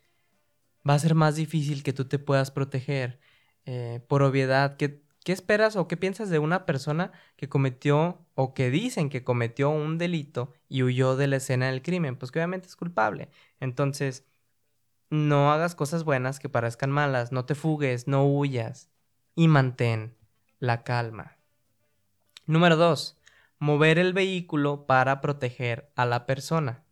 Va 0.88 0.94
a 0.94 0.98
ser 0.98 1.14
más 1.14 1.36
difícil 1.36 1.82
que 1.82 1.92
tú 1.92 2.06
te 2.06 2.18
puedas 2.18 2.50
proteger. 2.50 3.20
Eh, 3.66 4.00
por 4.08 4.22
obviedad, 4.22 4.76
que 4.76 5.02
¿Qué 5.28 5.32
esperas 5.32 5.76
o 5.76 5.88
qué 5.88 5.98
piensas 5.98 6.30
de 6.30 6.38
una 6.38 6.64
persona 6.64 7.12
que 7.36 7.50
cometió 7.50 8.24
o 8.34 8.54
que 8.54 8.70
dicen 8.70 9.10
que 9.10 9.24
cometió 9.24 9.68
un 9.68 9.98
delito 9.98 10.54
y 10.70 10.82
huyó 10.82 11.16
de 11.16 11.26
la 11.26 11.36
escena 11.36 11.66
del 11.66 11.82
crimen? 11.82 12.16
Pues 12.16 12.32
que 12.32 12.38
obviamente 12.38 12.66
es 12.66 12.76
culpable. 12.76 13.28
Entonces, 13.60 14.24
no 15.10 15.52
hagas 15.52 15.74
cosas 15.74 16.04
buenas 16.04 16.38
que 16.38 16.48
parezcan 16.48 16.90
malas, 16.90 17.30
no 17.30 17.44
te 17.44 17.54
fugues, 17.54 18.08
no 18.08 18.24
huyas 18.24 18.88
y 19.34 19.48
mantén 19.48 20.16
la 20.60 20.82
calma. 20.82 21.36
Número 22.46 22.76
2. 22.76 23.17
Mover 23.58 23.98
el 23.98 24.12
vehículo 24.12 24.86
para 24.86 25.20
proteger 25.20 25.90
a 25.96 26.06
la 26.06 26.26
persona. 26.26 26.84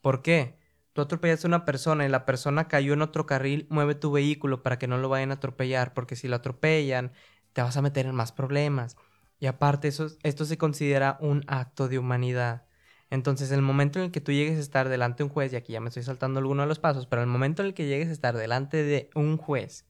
¿Por 0.00 0.22
qué? 0.22 0.58
Tú 0.92 1.02
atropellaste 1.02 1.46
a 1.46 1.48
una 1.48 1.64
persona 1.66 2.06
y 2.06 2.08
la 2.08 2.24
persona 2.24 2.68
cayó 2.68 2.94
en 2.94 3.02
otro 3.02 3.26
carril, 3.26 3.66
mueve 3.68 3.94
tu 3.94 4.10
vehículo 4.10 4.62
para 4.62 4.78
que 4.78 4.86
no 4.86 4.96
lo 4.96 5.10
vayan 5.10 5.30
a 5.30 5.34
atropellar, 5.34 5.92
porque 5.92 6.16
si 6.16 6.26
lo 6.26 6.36
atropellan, 6.36 7.12
te 7.52 7.60
vas 7.60 7.76
a 7.76 7.82
meter 7.82 8.06
en 8.06 8.14
más 8.14 8.32
problemas. 8.32 8.96
Y 9.38 9.46
aparte, 9.46 9.88
eso, 9.88 10.08
esto 10.22 10.46
se 10.46 10.56
considera 10.56 11.18
un 11.20 11.44
acto 11.48 11.88
de 11.88 11.98
humanidad. 11.98 12.66
Entonces, 13.10 13.50
el 13.52 13.62
momento 13.62 13.98
en 13.98 14.06
el 14.06 14.10
que 14.10 14.22
tú 14.22 14.32
llegues 14.32 14.56
a 14.56 14.60
estar 14.60 14.88
delante 14.88 15.18
de 15.18 15.24
un 15.24 15.30
juez, 15.30 15.52
y 15.52 15.56
aquí 15.56 15.74
ya 15.74 15.80
me 15.80 15.88
estoy 15.88 16.02
saltando 16.02 16.38
alguno 16.38 16.62
de 16.62 16.68
los 16.68 16.78
pasos, 16.78 17.06
pero 17.06 17.22
el 17.22 17.28
momento 17.28 17.62
en 17.62 17.68
el 17.68 17.74
que 17.74 17.86
llegues 17.86 18.08
a 18.08 18.12
estar 18.12 18.36
delante 18.36 18.82
de 18.82 19.10
un 19.14 19.36
juez, 19.36 19.86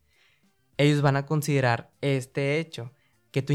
ellos 0.76 1.02
van 1.02 1.16
a 1.16 1.24
considerar 1.24 1.92
este 2.00 2.58
hecho, 2.58 2.92
que 3.30 3.42
tú, 3.42 3.54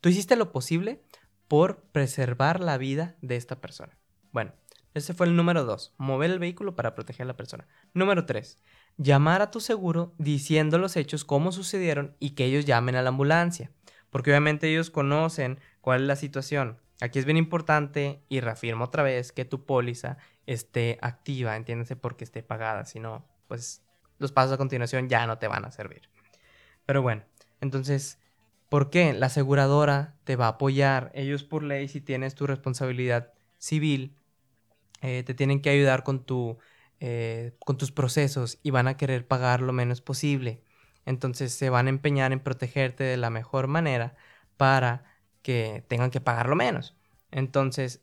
tú 0.00 0.08
hiciste 0.08 0.36
lo 0.36 0.52
posible 0.52 1.02
por 1.48 1.82
preservar 1.92 2.60
la 2.60 2.78
vida 2.78 3.16
de 3.22 3.36
esta 3.36 3.60
persona. 3.60 3.96
Bueno, 4.32 4.52
ese 4.94 5.14
fue 5.14 5.26
el 5.26 5.36
número 5.36 5.64
dos, 5.64 5.94
mover 5.98 6.30
el 6.30 6.38
vehículo 6.38 6.74
para 6.74 6.94
proteger 6.94 7.24
a 7.24 7.28
la 7.28 7.36
persona. 7.36 7.66
Número 7.92 8.24
tres, 8.24 8.58
llamar 8.96 9.42
a 9.42 9.50
tu 9.50 9.60
seguro 9.60 10.14
diciendo 10.18 10.78
los 10.78 10.96
hechos, 10.96 11.24
cómo 11.24 11.52
sucedieron 11.52 12.16
y 12.18 12.30
que 12.30 12.46
ellos 12.46 12.64
llamen 12.64 12.96
a 12.96 13.02
la 13.02 13.10
ambulancia, 13.10 13.70
porque 14.10 14.30
obviamente 14.30 14.70
ellos 14.70 14.90
conocen 14.90 15.60
cuál 15.80 16.02
es 16.02 16.06
la 16.06 16.16
situación. 16.16 16.78
Aquí 17.00 17.18
es 17.18 17.26
bien 17.26 17.36
importante 17.36 18.22
y 18.30 18.40
reafirmo 18.40 18.86
otra 18.86 19.02
vez 19.02 19.32
que 19.32 19.44
tu 19.44 19.66
póliza 19.66 20.16
esté 20.46 20.98
activa, 21.02 21.56
entiéndase, 21.56 21.94
porque 21.96 22.24
esté 22.24 22.42
pagada, 22.42 22.86
si 22.86 22.98
no, 22.98 23.28
pues 23.48 23.82
los 24.18 24.32
pasos 24.32 24.52
a 24.52 24.56
continuación 24.56 25.08
ya 25.08 25.26
no 25.26 25.38
te 25.38 25.46
van 25.46 25.66
a 25.66 25.70
servir. 25.70 26.08
Pero 26.86 27.02
bueno, 27.02 27.22
entonces, 27.60 28.18
¿por 28.68 28.90
qué? 28.90 29.12
La 29.12 29.26
aseguradora 29.26 30.16
te 30.24 30.36
va 30.36 30.46
a 30.46 30.50
apoyar. 30.50 31.10
Ellos 31.14 31.44
por 31.44 31.62
ley, 31.62 31.88
si 31.88 32.00
tienes 32.00 32.34
tu 32.34 32.46
responsabilidad 32.46 33.32
civil, 33.58 34.16
eh, 35.02 35.22
te 35.24 35.34
tienen 35.34 35.60
que 35.60 35.70
ayudar 35.70 36.02
con, 36.02 36.24
tu, 36.24 36.58
eh, 37.00 37.54
con 37.64 37.76
tus 37.78 37.92
procesos 37.92 38.58
y 38.62 38.70
van 38.70 38.88
a 38.88 38.96
querer 38.96 39.26
pagar 39.26 39.60
lo 39.60 39.72
menos 39.72 40.00
posible. 40.00 40.62
Entonces 41.04 41.52
se 41.52 41.70
van 41.70 41.86
a 41.86 41.90
empeñar 41.90 42.32
en 42.32 42.40
protegerte 42.40 43.04
de 43.04 43.16
la 43.16 43.30
mejor 43.30 43.68
manera 43.68 44.16
para 44.56 45.04
que 45.42 45.84
tengan 45.88 46.10
que 46.10 46.20
pagar 46.20 46.48
lo 46.48 46.56
menos. 46.56 46.96
Entonces, 47.30 48.02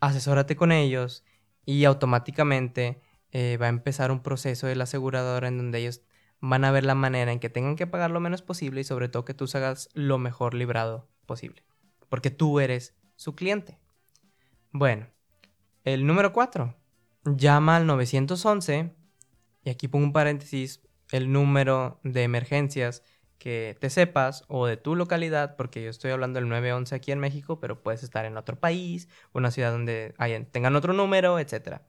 asesórate 0.00 0.56
con 0.56 0.72
ellos 0.72 1.24
y 1.64 1.84
automáticamente 1.84 3.00
eh, 3.32 3.58
va 3.60 3.66
a 3.66 3.68
empezar 3.70 4.10
un 4.10 4.22
proceso 4.22 4.66
de 4.66 4.76
la 4.76 4.84
aseguradora 4.84 5.48
en 5.48 5.58
donde 5.58 5.78
ellos 5.80 6.02
van 6.40 6.64
a 6.64 6.70
ver 6.70 6.84
la 6.84 6.94
manera 6.94 7.32
en 7.32 7.40
que 7.40 7.48
tengan 7.48 7.76
que 7.76 7.86
pagar 7.86 8.10
lo 8.10 8.20
menos 8.20 8.42
posible 8.42 8.80
y 8.80 8.84
sobre 8.84 9.08
todo 9.08 9.24
que 9.24 9.34
tú 9.34 9.46
hagas 9.54 9.88
lo 9.94 10.18
mejor 10.18 10.54
librado 10.54 11.08
posible. 11.26 11.64
Porque 12.08 12.30
tú 12.30 12.60
eres 12.60 12.94
su 13.16 13.34
cliente. 13.34 13.78
Bueno, 14.72 15.08
el 15.84 16.06
número 16.06 16.32
4. 16.32 16.74
Llama 17.24 17.76
al 17.76 17.86
911 17.86 18.94
y 19.64 19.70
aquí 19.70 19.88
pongo 19.88 20.04
un 20.04 20.12
paréntesis, 20.12 20.80
el 21.10 21.32
número 21.32 21.98
de 22.04 22.22
emergencias 22.22 23.02
que 23.38 23.76
te 23.80 23.90
sepas 23.90 24.44
o 24.48 24.66
de 24.66 24.76
tu 24.76 24.94
localidad, 24.94 25.56
porque 25.56 25.82
yo 25.82 25.90
estoy 25.90 26.10
hablando 26.10 26.38
del 26.38 26.48
911 26.48 26.94
aquí 26.94 27.12
en 27.12 27.18
México, 27.18 27.58
pero 27.58 27.82
puedes 27.82 28.02
estar 28.02 28.24
en 28.24 28.36
otro 28.36 28.58
país, 28.58 29.08
una 29.32 29.50
ciudad 29.50 29.72
donde 29.72 30.14
tengan 30.52 30.76
otro 30.76 30.92
número, 30.92 31.38
etc. 31.38 31.80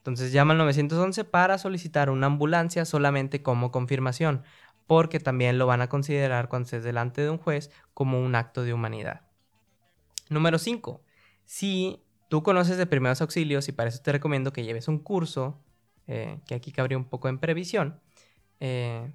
Entonces 0.00 0.32
llama 0.32 0.52
al 0.52 0.58
911 0.58 1.24
para 1.24 1.58
solicitar 1.58 2.08
una 2.08 2.26
ambulancia 2.26 2.86
solamente 2.86 3.42
como 3.42 3.70
confirmación, 3.70 4.42
porque 4.86 5.20
también 5.20 5.58
lo 5.58 5.66
van 5.66 5.82
a 5.82 5.88
considerar 5.88 6.48
cuando 6.48 6.64
estés 6.64 6.82
delante 6.82 7.20
de 7.20 7.28
un 7.28 7.36
juez 7.36 7.70
como 7.92 8.18
un 8.18 8.34
acto 8.34 8.62
de 8.62 8.72
humanidad. 8.72 9.20
Número 10.30 10.58
5. 10.58 11.02
Si 11.44 12.02
tú 12.28 12.42
conoces 12.42 12.78
de 12.78 12.86
primeros 12.86 13.20
auxilios 13.20 13.68
y 13.68 13.72
para 13.72 13.90
eso 13.90 14.00
te 14.00 14.12
recomiendo 14.12 14.54
que 14.54 14.64
lleves 14.64 14.88
un 14.88 15.00
curso, 15.00 15.60
eh, 16.06 16.40
que 16.46 16.54
aquí 16.54 16.72
cabría 16.72 16.96
un 16.96 17.04
poco 17.04 17.28
en 17.28 17.38
previsión, 17.38 18.00
eh, 18.58 19.12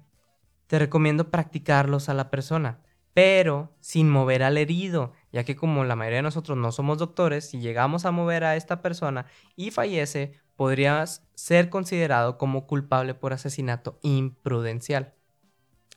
te 0.68 0.78
recomiendo 0.78 1.30
practicarlos 1.30 2.08
a 2.08 2.14
la 2.14 2.30
persona, 2.30 2.80
pero 3.12 3.74
sin 3.80 4.10
mover 4.10 4.42
al 4.42 4.58
herido, 4.58 5.14
ya 5.32 5.42
que 5.42 5.56
como 5.56 5.84
la 5.84 5.96
mayoría 5.96 6.18
de 6.18 6.22
nosotros 6.22 6.56
no 6.58 6.70
somos 6.70 6.98
doctores, 6.98 7.48
si 7.48 7.58
llegamos 7.58 8.04
a 8.04 8.12
mover 8.12 8.44
a 8.44 8.56
esta 8.56 8.82
persona 8.82 9.26
y 9.56 9.70
fallece, 9.70 10.38
podrías 10.56 11.26
ser 11.34 11.68
considerado 11.68 12.38
como 12.38 12.66
culpable 12.66 13.14
por 13.14 13.32
asesinato 13.32 13.98
imprudencial. 14.02 15.14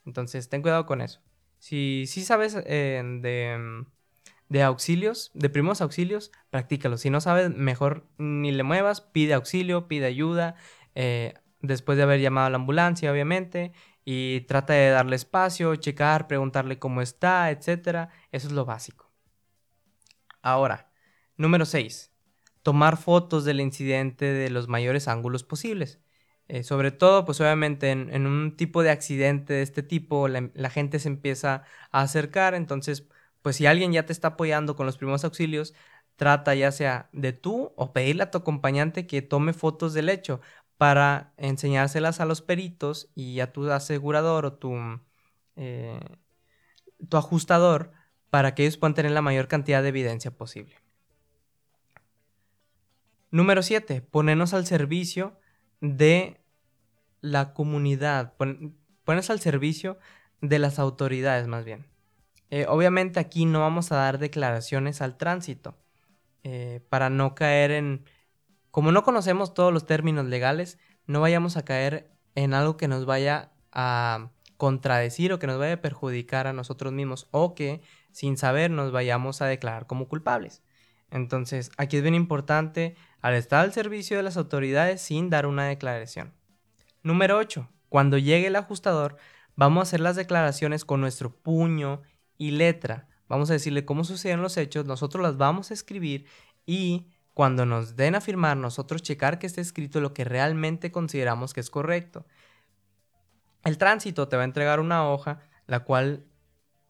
Entonces, 0.06 0.50
ten 0.50 0.62
cuidado 0.62 0.86
con 0.86 1.02
eso. 1.02 1.22
Si, 1.60 2.06
si 2.08 2.24
sabes 2.24 2.56
eh, 2.65 3.02
de 3.22 3.86
de 4.50 4.63
auxilios, 4.63 5.32
de 5.36 5.50
primos 5.50 5.80
auxilios, 5.82 6.32
practícalo. 6.50 6.98
Si 6.98 7.10
no 7.10 7.22
sabes, 7.22 7.56
mejor 7.56 8.08
ni 8.17 8.52
le 8.52 8.63
muevas, 8.63 9.00
pide 9.02 9.36
auxilio, 9.36 9.88
pide 9.88 10.08
ayuda, 10.08 10.56
eh, 10.95 11.36
después 11.62 11.98
de 11.98 12.04
haber 12.04 12.19
llamado 12.19 12.48
a 12.48 12.50
la 12.50 12.58
ambulancia, 12.58 13.12
obviamente, 13.12 13.74
y 14.04 14.41
trata 14.41 14.74
de 14.74 14.89
darle 14.89 15.15
espacio, 15.15 15.76
checar, 15.76 16.28
preguntarle 16.28 16.80
cómo 16.80 17.02
está, 17.02 17.52
etc. 17.52 18.10
Eso 18.32 18.48
es 18.48 18.54
lo 18.54 18.65
básico. 18.65 19.12
Ahora, 20.41 20.91
número 21.38 21.65
6. 21.65 22.09
Tomar 22.69 22.97
fotos 22.97 23.45
del 23.45 23.62
incidente 23.62 24.25
de 24.25 24.51
los 24.51 24.67
mayores 24.67 25.08
ángulos 25.08 25.43
posibles. 25.43 25.99
Eh, 26.47 26.62
sobre 26.63 26.91
todo, 26.91 27.25
pues 27.25 27.41
obviamente 27.41 27.89
en, 27.89 28.27
un 28.27 28.55
tipo 28.55 28.84
de 28.84 28.91
accidente 28.91 29.53
de 29.53 29.63
este 29.63 29.82
tipo, 29.82 30.27
la, 30.27 30.69
gente 30.69 30.99
se 30.99 31.08
empieza 31.10 31.63
a 31.91 32.01
acercar, 32.01 32.53
entonces 32.53 33.08
pues 33.41 33.55
si 33.55 33.65
alguien 33.65 33.91
ya 33.91 34.05
te 34.05 34.13
está 34.13 34.29
apoyando 34.29 34.75
con 34.75 34.86
los 34.86 34.97
primeros 34.97 35.23
auxilios, 35.25 35.73
trata 36.15 36.53
ya 36.53 36.71
sea 36.71 37.10
de 37.12 37.34
tú 37.34 37.73
o 37.75 37.91
pedirle 37.91 38.21
a 38.21 38.29
tu 38.29 38.38
acompañante 38.38 39.08
que 39.08 39.23
tome 39.23 39.53
fotos 39.53 39.95
del 39.95 40.08
hecho 40.08 40.39
para 40.77 41.34
enseñárselas 41.38 42.19
a 42.19 42.25
los 42.25 42.43
peritos 42.43 43.10
y 43.15 43.39
a 43.39 43.51
tu 43.51 43.67
asegurador 43.71 44.45
o 44.45 44.53
tu, 44.53 44.75
eh, 45.55 45.99
tu 47.10 47.17
ajustador 47.17 47.93
para 48.29 48.53
que 48.53 48.63
ellos 48.63 48.77
puedan 48.77 48.93
tener 48.93 49.12
la 49.12 49.23
mayor 49.23 49.47
cantidad 49.47 49.82
de 49.82 49.89
evidencia 49.89 50.29
posible. 50.29 50.75
Número 53.32 53.62
7. 53.62 54.02
Ponernos 54.02 54.54
al 54.54 54.65
servicio 54.65 55.39
de 55.82 56.42
la 57.22 57.54
comunidad. 57.54 58.34
ponernos 58.38 59.30
al 59.30 59.39
servicio 59.39 59.98
de 60.42 60.60
las 60.60 60.80
autoridades 60.80 61.48
más 61.48 61.65
bien. 61.65 61.86
Eh, 62.50 62.65
obviamente 62.68 63.20
aquí 63.20 63.46
no 63.46 63.60
vamos 63.60 63.92
a 63.92 63.98
dar 63.98 64.18
declaraciones 64.18 65.02
al 65.02 65.18
tránsito 65.18 65.78
eh, 66.44 66.82
para 66.89 67.10
no 67.10 67.36
caer 67.36 67.72
en... 67.72 68.06
Como 68.72 68.92
no 68.92 69.04
conocemos 69.04 69.54
todos 69.54 69.74
los 69.74 69.86
términos 69.86 70.26
legales, 70.26 70.78
no 71.06 71.22
vayamos 71.22 71.58
a 71.58 71.65
caer 71.65 72.12
en 72.36 72.54
algo 72.54 72.78
que 72.78 72.88
nos 72.88 73.06
vaya 73.06 73.52
a 73.72 74.30
contradecir 74.58 75.34
o 75.34 75.39
que 75.39 75.48
nos 75.48 75.58
vaya 75.58 75.74
a 75.76 75.82
perjudicar 75.82 76.48
a 76.48 76.54
nosotros 76.54 76.94
mismos 76.94 77.28
o 77.32 77.56
que 77.56 77.82
sin 78.12 78.38
saber 78.38 78.72
nos 78.72 78.92
vayamos 78.92 79.42
a 79.42 79.48
declarar 79.48 79.88
como 79.88 80.08
culpables. 80.08 80.62
Entonces, 81.12 81.72
aquí 81.78 81.98
es 81.98 82.04
bien 82.04 82.15
importante 82.15 82.96
al 83.21 83.34
estar 83.36 83.62
al 83.62 83.73
servicio 83.73 84.17
de 84.17 84.23
las 84.23 84.38
autoridades 84.38 85.01
sin 85.01 85.29
dar 85.29 85.45
una 85.45 85.65
declaración. 85.65 86.34
Número 87.03 87.38
8. 87.38 87.69
Cuando 87.89 88.17
llegue 88.17 88.47
el 88.47 88.55
ajustador, 88.55 89.17
vamos 89.55 89.79
a 89.79 89.84
hacer 89.84 89.99
las 89.99 90.15
declaraciones 90.15 90.86
con 90.86 91.01
nuestro 91.01 91.32
puño 91.36 92.01
y 92.38 92.51
letra. 92.51 93.08
Vamos 93.27 93.49
a 93.49 93.53
decirle 93.53 93.86
cómo 93.86 94.03
suceden 94.03 94.41
los 94.41 94.58
hechos, 94.58 94.86
nosotros 94.86 95.21
las 95.21 95.38
vamos 95.38 95.71
a 95.71 95.73
escribir 95.73 96.25
y 96.65 97.08
cuando 97.34 97.65
nos 97.65 97.95
den 97.95 98.15
a 98.15 98.21
firmar, 98.21 98.58
nosotros 98.58 99.01
checar 99.01 99.39
que 99.39 99.47
esté 99.47 99.62
escrito 99.62 100.01
lo 100.01 100.13
que 100.13 100.23
realmente 100.25 100.91
consideramos 100.91 101.53
que 101.53 101.62
es 101.62 101.69
correcto. 101.69 102.25
El 103.63 103.77
tránsito 103.77 104.27
te 104.27 104.36
va 104.36 104.41
a 104.41 104.45
entregar 104.45 104.79
una 104.79 105.08
hoja, 105.10 105.39
la 105.67 105.84
cual 105.84 106.25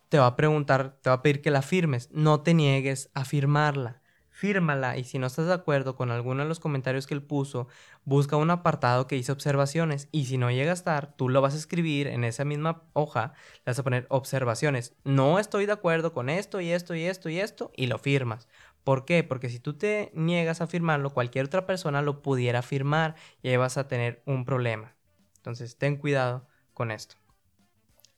te 0.08 0.18
va 0.18 0.28
a 0.28 0.36
preguntar, 0.36 0.98
te 1.02 1.10
va 1.10 1.18
a 1.18 1.22
pedir 1.22 1.42
que 1.42 1.52
la 1.52 1.62
firmes. 1.62 2.10
No 2.12 2.42
te 2.42 2.54
niegues 2.54 3.12
a 3.14 3.26
firmarla 3.26 3.99
fírmala 4.40 4.98
y 4.98 5.04
si 5.04 5.20
no 5.20 5.28
estás 5.28 5.48
de 5.48 5.54
acuerdo 5.54 5.98
con 5.98 6.12
alguno 6.12 6.44
de 6.44 6.48
los 6.48 6.62
comentarios 6.62 7.08
que 7.08 7.14
él 7.14 7.22
puso, 7.22 7.68
busca 8.06 8.38
un 8.38 8.50
apartado 8.52 9.06
que 9.06 9.18
dice 9.18 9.34
observaciones 9.34 10.08
y 10.14 10.28
si 10.28 10.38
no 10.38 10.50
llega 10.50 10.72
a 10.72 10.76
estar, 10.76 11.14
tú 11.18 11.28
lo 11.28 11.42
vas 11.42 11.56
a 11.56 11.58
escribir 11.58 12.08
en 12.08 12.24
esa 12.24 12.46
misma 12.46 12.84
hoja, 12.94 13.34
le 13.58 13.72
vas 13.72 13.80
a 13.80 13.84
poner 13.84 14.08
observaciones. 14.10 14.96
No 15.04 15.40
estoy 15.40 15.66
de 15.66 15.74
acuerdo 15.74 16.14
con 16.14 16.30
esto 16.30 16.62
y 16.62 16.72
esto 16.72 16.96
y 16.96 17.04
esto 17.04 17.28
y 17.28 17.38
esto 17.38 17.74
y 17.76 17.88
lo 17.88 18.00
firmas. 18.00 18.48
¿Por 18.86 19.04
qué? 19.04 19.26
Porque 19.26 19.50
si 19.50 19.60
tú 19.60 19.74
te 19.78 20.10
niegas 20.16 20.62
a 20.62 20.68
firmarlo, 20.68 21.10
cualquier 21.10 21.48
otra 21.48 21.66
persona 21.66 22.02
lo 22.02 22.22
pudiera 22.22 22.62
firmar 22.62 23.16
y 23.44 23.50
ahí 23.50 23.58
vas 23.58 23.78
a 23.78 23.90
tener 23.90 24.24
un 24.26 24.46
problema. 24.46 24.96
Entonces, 25.36 25.78
ten 25.78 25.98
cuidado 25.98 26.48
con 26.74 26.92
esto. 26.92 27.18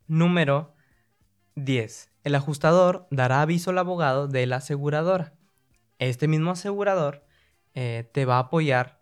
Número 0.05 0.75
10. 1.55 2.11
El 2.23 2.35
ajustador 2.35 3.07
dará 3.09 3.41
aviso 3.41 3.71
al 3.71 3.79
abogado 3.79 4.27
de 4.27 4.45
la 4.45 4.57
aseguradora 4.57 5.33
este 6.01 6.27
mismo 6.27 6.51
asegurador 6.51 7.23
eh, 7.75 8.09
te 8.11 8.25
va 8.25 8.37
a 8.37 8.39
apoyar 8.39 8.99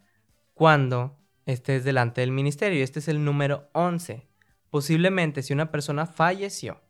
cuando 0.53 1.17
estés 1.45 1.85
delante 1.85 2.21
del 2.21 2.31
ministerio. 2.31 2.83
Este 2.83 2.99
es 2.99 3.07
el 3.07 3.23
número 3.23 3.69
11. 3.71 4.27
Posiblemente 4.69 5.41
si 5.41 5.53
una 5.53 5.71
persona 5.71 6.05
falleció 6.05 6.81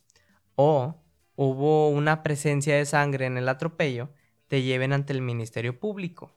o 0.56 1.04
hubo 1.36 1.90
una 1.90 2.24
presencia 2.24 2.76
de 2.76 2.86
sangre 2.86 3.28
en 3.28 3.38
el 3.38 3.48
atropello, 3.48 4.10
te 4.48 4.64
lleven 4.64 4.94
ante 4.94 5.14
el 5.14 5.22
Ministerio 5.22 5.80
Público 5.80 6.36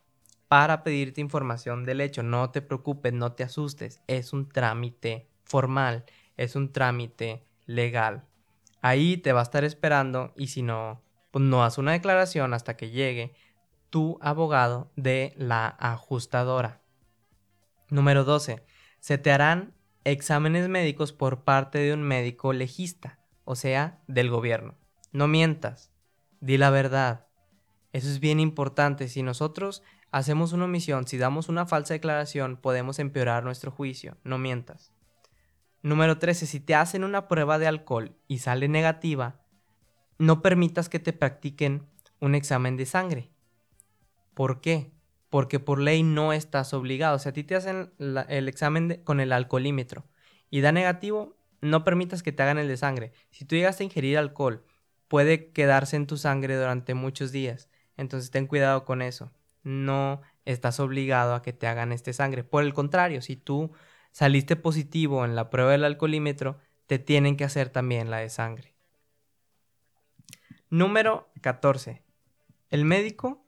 para 0.49 0.85
pedirte 0.85 1.23
información 1.23 1.85
del 1.85 2.03
hecho. 2.03 2.23
No 2.23 2.51
te 2.51 2.61
preocupes, 2.61 3.15
no 3.15 3.33
te 3.33 3.43
asustes. 3.43 4.03
Es 4.07 4.35
un 4.35 4.51
trámite 4.51 5.31
formal, 5.45 6.05
es 6.37 6.57
un 6.57 6.73
trámite 6.73 7.43
legal. 7.65 8.27
Ahí 8.83 9.17
te 9.17 9.33
va 9.33 9.41
a 9.41 9.45
estar 9.45 9.65
esperando 9.65 10.35
y 10.37 10.49
si 10.49 10.61
no, 10.61 11.01
pues 11.31 11.43
no 11.43 11.65
haz 11.65 11.79
una 11.79 11.93
declaración 11.93 12.53
hasta 12.53 12.77
que 12.77 12.91
llegue 12.91 13.35
tu 13.93 14.17
abogado 14.23 14.91
de 14.97 15.35
la 15.37 15.67
ajustadora. 15.67 16.81
Número 17.91 18.25
12. 18.25 18.65
Se 19.01 19.19
te 19.19 19.31
harán 19.31 19.75
exámenes 20.05 20.71
médicos 20.71 21.13
por 21.13 21.45
parte 21.45 21.79
de 21.79 21.93
un 21.93 22.01
médico 22.01 22.55
legista, 22.55 23.19
o 23.45 23.55
sea, 23.55 24.03
del 24.07 24.31
gobierno. 24.31 24.79
No 25.13 25.29
mientas, 25.29 25.93
di 26.41 26.57
la 26.57 26.71
verdad. 26.71 27.27
Eso 27.93 28.09
es 28.09 28.19
bien 28.19 28.41
importante. 28.41 29.09
Si 29.09 29.23
nosotros 29.23 29.83
hacemos 30.11 30.55
una 30.55 30.65
omisión, 30.65 31.07
si 31.07 31.19
damos 31.19 31.51
una 31.51 31.67
falsa 31.67 31.93
declaración, 31.93 32.57
podemos 32.57 32.99
empeorar 32.99 33.45
nuestro 33.45 33.71
juicio. 33.71 34.17
No 34.25 34.39
mientas. 34.39 34.91
Número 35.83 36.17
13. 36.17 36.47
Si 36.47 36.61
te 36.61 36.75
hacen 36.75 37.05
una 37.05 37.29
prueba 37.29 37.59
de 37.59 37.67
alcohol 37.67 38.17
y 38.27 38.39
sale 38.39 38.69
negativa, 38.69 39.45
no 40.17 40.41
permitas 40.41 40.89
que 40.89 40.99
te 40.99 41.13
practiquen 41.13 41.91
un 42.21 42.35
examen 42.35 42.79
de 42.79 42.87
sangre. 42.87 43.32
¿Por 44.35 44.61
qué? 44.61 44.93
Porque 45.31 45.61
por 45.61 45.81
ley 45.81 46.03
no 46.03 46.33
estás 46.33 46.75
obligado. 46.75 47.19
Si 47.19 47.29
a 47.29 47.33
ti 47.33 47.45
te 47.45 47.55
hacen 47.55 47.93
el 47.99 48.49
examen 48.49 49.01
con 49.05 49.21
el 49.21 49.33
alcoholímetro 49.33 50.05
y 50.51 50.61
da 50.61 50.73
negativo, 50.73 51.37
no 51.61 51.85
permitas 51.85 52.23
que 52.23 52.33
te 52.33 52.43
hagan 52.43 52.59
el 52.59 52.69
de 52.69 52.77
sangre. 52.77 53.13
Si 53.31 53.45
tú 53.45 53.55
llegas 53.55 53.81
a 53.81 53.85
ingerir 53.85 54.19
alcohol, 54.19 54.65
puede 55.09 55.51
quedarse 55.53 55.97
en 55.97 56.07
tu 56.07 56.17
sangre 56.17 56.57
durante 56.57 56.95
muchos 56.95 57.33
días. 57.33 57.69
Entonces 57.97 58.31
ten 58.31 58.47
cuidado 58.47 58.85
con 58.85 59.03
eso. 59.03 59.33
No 59.63 60.23
estás 60.45 60.81
obligado 60.81 61.35
a 61.35 61.43
que 61.43 61.53
te 61.53 61.67
hagan 61.67 61.93
este 61.93 62.13
sangre. 62.13 62.45
Por 62.45 62.65
el 62.65 62.75
contrario, 62.75 63.23
si 63.23 63.37
tú 63.37 63.73
saliste 64.11 64.57
positivo 64.57 65.25
en 65.25 65.37
la 65.37 65.51
prueba 65.51 65.73
del 65.73 65.85
alcoholímetro, 65.85 66.59
te 66.87 66.99
tienen 66.99 67.37
que 67.37 67.45
hacer 67.45 67.69
también 67.69 68.11
la 68.11 68.19
de 68.19 68.29
sangre. 68.29 68.75
Número 70.69 71.31
14. 71.43 72.03
El 72.71 72.85
médico 72.85 73.42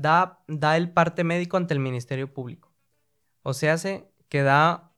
da, 0.00 0.40
da 0.48 0.76
el 0.76 0.90
parte 0.90 1.24
médico 1.24 1.56
ante 1.56 1.74
el 1.74 1.80
Ministerio 1.80 2.32
Público. 2.32 2.72
O 3.42 3.54
sea, 3.54 3.74
hace 3.74 4.10
que 4.28 4.42
da 4.42 4.92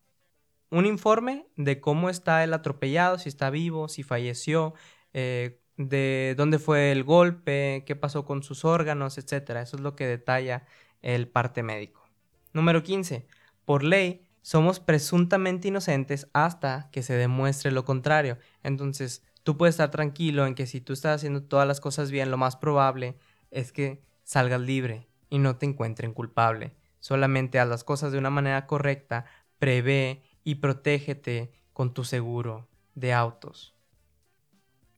un 0.70 0.86
informe 0.86 1.46
de 1.56 1.80
cómo 1.80 2.10
está 2.10 2.44
el 2.44 2.54
atropellado, 2.54 3.18
si 3.18 3.28
está 3.28 3.50
vivo, 3.50 3.88
si 3.88 4.02
falleció, 4.02 4.74
eh, 5.12 5.60
de 5.76 6.34
dónde 6.36 6.58
fue 6.58 6.92
el 6.92 7.04
golpe, 7.04 7.84
qué 7.86 7.96
pasó 7.96 8.24
con 8.24 8.42
sus 8.42 8.64
órganos, 8.64 9.18
etc. 9.18 9.50
Eso 9.62 9.76
es 9.76 9.82
lo 9.82 9.96
que 9.96 10.06
detalla 10.06 10.66
el 11.02 11.28
parte 11.28 11.62
médico. 11.62 12.04
Número 12.52 12.82
15. 12.82 13.26
Por 13.64 13.84
ley, 13.84 14.26
somos 14.42 14.80
presuntamente 14.80 15.68
inocentes 15.68 16.28
hasta 16.32 16.88
que 16.92 17.02
se 17.02 17.14
demuestre 17.14 17.70
lo 17.72 17.84
contrario. 17.84 18.38
Entonces, 18.62 19.24
tú 19.42 19.56
puedes 19.56 19.74
estar 19.74 19.90
tranquilo 19.90 20.46
en 20.46 20.54
que 20.54 20.66
si 20.66 20.80
tú 20.80 20.92
estás 20.92 21.16
haciendo 21.16 21.42
todas 21.42 21.66
las 21.66 21.80
cosas 21.80 22.10
bien, 22.10 22.30
lo 22.30 22.36
más 22.36 22.56
probable 22.56 23.16
es 23.50 23.72
que 23.72 24.02
salgas 24.30 24.60
libre 24.60 25.08
y 25.28 25.40
no 25.40 25.56
te 25.56 25.66
encuentren 25.66 26.14
culpable. 26.14 26.72
Solamente 27.00 27.58
haz 27.58 27.66
las 27.68 27.82
cosas 27.82 28.12
de 28.12 28.18
una 28.18 28.30
manera 28.30 28.68
correcta, 28.68 29.24
prevé 29.58 30.22
y 30.44 30.56
protégete 30.56 31.50
con 31.72 31.94
tu 31.94 32.04
seguro 32.04 32.68
de 32.94 33.12
autos. 33.12 33.74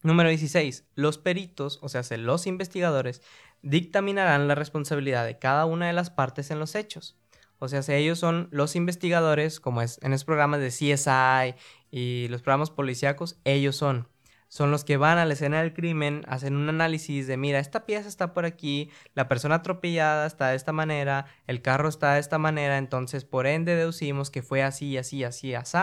Número 0.02 0.28
16. 0.28 0.86
Los 0.96 1.16
peritos, 1.16 1.78
o 1.80 1.88
sea, 1.88 2.02
los 2.18 2.46
investigadores, 2.46 3.22
dictaminarán 3.62 4.48
la 4.48 4.54
responsabilidad 4.54 5.24
de 5.24 5.38
cada 5.38 5.64
una 5.64 5.86
de 5.86 5.94
las 5.94 6.10
partes 6.10 6.50
en 6.50 6.58
los 6.58 6.74
hechos. 6.74 7.16
O 7.58 7.68
sea, 7.68 7.80
si 7.82 7.94
ellos 7.94 8.18
son 8.18 8.48
los 8.50 8.76
investigadores, 8.76 9.60
como 9.60 9.80
es 9.80 9.98
en 10.02 10.10
los 10.10 10.24
programas 10.24 10.60
de 10.60 10.68
CSI 10.68 11.54
y 11.90 12.28
los 12.28 12.42
programas 12.42 12.70
policíacos, 12.70 13.38
ellos 13.44 13.76
son. 13.76 14.11
Son 14.52 14.70
los 14.70 14.84
que 14.84 14.98
van 14.98 15.16
a 15.16 15.24
la 15.24 15.32
escena 15.32 15.62
del 15.62 15.72
crimen, 15.72 16.26
hacen 16.28 16.56
un 16.56 16.68
análisis 16.68 17.26
de, 17.26 17.38
mira, 17.38 17.58
esta 17.58 17.86
pieza 17.86 18.06
está 18.06 18.34
por 18.34 18.44
aquí, 18.44 18.90
la 19.14 19.26
persona 19.26 19.54
atropellada 19.54 20.26
está 20.26 20.50
de 20.50 20.56
esta 20.56 20.72
manera, 20.72 21.24
el 21.46 21.62
carro 21.62 21.88
está 21.88 22.12
de 22.12 22.20
esta 22.20 22.36
manera, 22.36 22.76
entonces 22.76 23.24
por 23.24 23.46
ende 23.46 23.74
deducimos 23.74 24.30
que 24.30 24.42
fue 24.42 24.62
así, 24.62 24.98
así, 24.98 25.24
así, 25.24 25.54
así, 25.54 25.78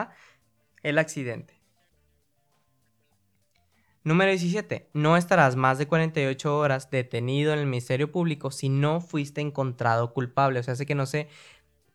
el 0.84 0.99
accidente. 0.99 1.60
Número 4.03 4.29
17. 4.29 4.91
No 4.93 5.17
estarás 5.17 5.55
más 5.55 5.79
de 5.79 5.88
48 5.88 6.55
horas 6.55 6.91
detenido 6.91 7.53
en 7.53 7.58
el 7.58 7.65
Ministerio 7.65 8.12
Público 8.12 8.51
si 8.51 8.69
no 8.69 9.01
fuiste 9.01 9.41
encontrado 9.41 10.13
culpable. 10.13 10.60
O 10.60 10.63
sea, 10.63 10.75
hace 10.75 10.86
que 10.86 10.93
no 10.93 11.08
se 11.08 11.27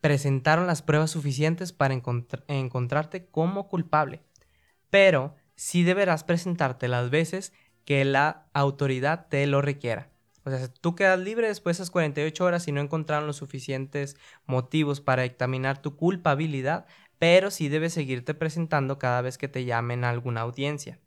presentaron 0.01 0.67
las 0.67 0.81
pruebas 0.81 1.11
suficientes 1.11 1.71
para 1.71 1.93
encontrarte 1.93 3.27
como 3.27 3.69
culpable. 3.69 4.23
Pero 4.89 5.35
sí 5.55 5.83
deberás 5.83 6.23
presentarte 6.23 6.87
las 6.87 7.09
veces 7.09 7.53
que 7.85 8.03
la 8.05 8.47
autoridad 8.53 9.27
te 9.29 9.45
lo 9.47 9.61
requiera. 9.61 10.09
O 10.43 10.49
sea, 10.51 10.67
tú 10.67 10.95
quedas 10.95 11.19
libre 11.19 11.47
después 11.47 11.77
de 11.77 11.83
esas 11.83 11.91
48 11.91 12.45
horas 12.45 12.67
y 12.67 12.71
no 12.71 12.81
encontraron 12.81 13.25
los 13.25 13.37
suficientes 13.37 14.15
motivos 14.45 15.01
para 15.01 15.23
examinar 15.23 15.81
tu 15.81 15.95
culpabilidad, 15.95 16.85
pero 17.17 17.49
sí 17.49 17.67
debes 17.67 17.93
seguirte 17.93 18.35
presentando 18.35 18.99
cada 18.99 19.21
vez 19.21 19.37
que 19.39 19.47
te 19.47 19.65
llamen 19.65 20.03
a 20.03 20.11
alguna 20.11 20.41
audiencia. 20.41 20.99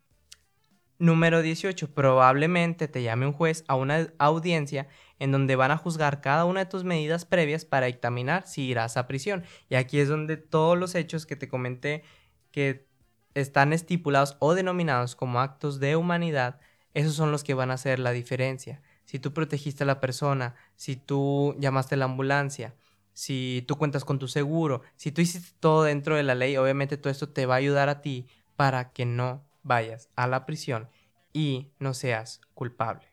Número 0.98 1.42
18. 1.42 1.94
Probablemente 1.94 2.88
te 2.88 3.04
llame 3.04 3.26
un 3.26 3.32
juez 3.32 3.64
a 3.68 3.76
una 3.76 4.08
audiencia 4.18 4.88
en 5.20 5.30
donde 5.30 5.54
van 5.54 5.70
a 5.70 5.76
juzgar 5.76 6.20
cada 6.20 6.44
una 6.44 6.60
de 6.60 6.70
tus 6.70 6.82
medidas 6.82 7.24
previas 7.24 7.64
para 7.64 7.86
dictaminar 7.86 8.48
si 8.48 8.62
irás 8.62 8.96
a 8.96 9.06
prisión. 9.06 9.44
Y 9.68 9.76
aquí 9.76 10.00
es 10.00 10.08
donde 10.08 10.36
todos 10.36 10.76
los 10.76 10.96
hechos 10.96 11.24
que 11.24 11.36
te 11.36 11.48
comenté 11.48 12.02
que 12.50 12.87
están 13.34 13.72
estipulados 13.72 14.36
o 14.40 14.54
denominados 14.54 15.16
como 15.16 15.40
actos 15.40 15.80
de 15.80 15.96
humanidad, 15.96 16.60
esos 16.94 17.14
son 17.14 17.30
los 17.30 17.44
que 17.44 17.54
van 17.54 17.70
a 17.70 17.74
hacer 17.74 17.98
la 17.98 18.12
diferencia. 18.12 18.82
Si 19.04 19.18
tú 19.18 19.32
protegiste 19.32 19.84
a 19.84 19.86
la 19.86 20.00
persona, 20.00 20.54
si 20.76 20.96
tú 20.96 21.54
llamaste 21.58 21.94
a 21.94 21.98
la 21.98 22.06
ambulancia, 22.06 22.74
si 23.12 23.64
tú 23.66 23.76
cuentas 23.76 24.04
con 24.04 24.18
tu 24.18 24.28
seguro, 24.28 24.82
si 24.96 25.12
tú 25.12 25.20
hiciste 25.20 25.56
todo 25.60 25.84
dentro 25.84 26.16
de 26.16 26.22
la 26.22 26.34
ley, 26.34 26.56
obviamente 26.56 26.96
todo 26.96 27.10
esto 27.10 27.28
te 27.28 27.46
va 27.46 27.54
a 27.54 27.58
ayudar 27.58 27.88
a 27.88 28.00
ti 28.00 28.28
para 28.56 28.92
que 28.92 29.06
no 29.06 29.44
vayas 29.62 30.08
a 30.16 30.26
la 30.26 30.46
prisión 30.46 30.88
y 31.32 31.72
no 31.78 31.94
seas 31.94 32.40
culpable. 32.54 33.12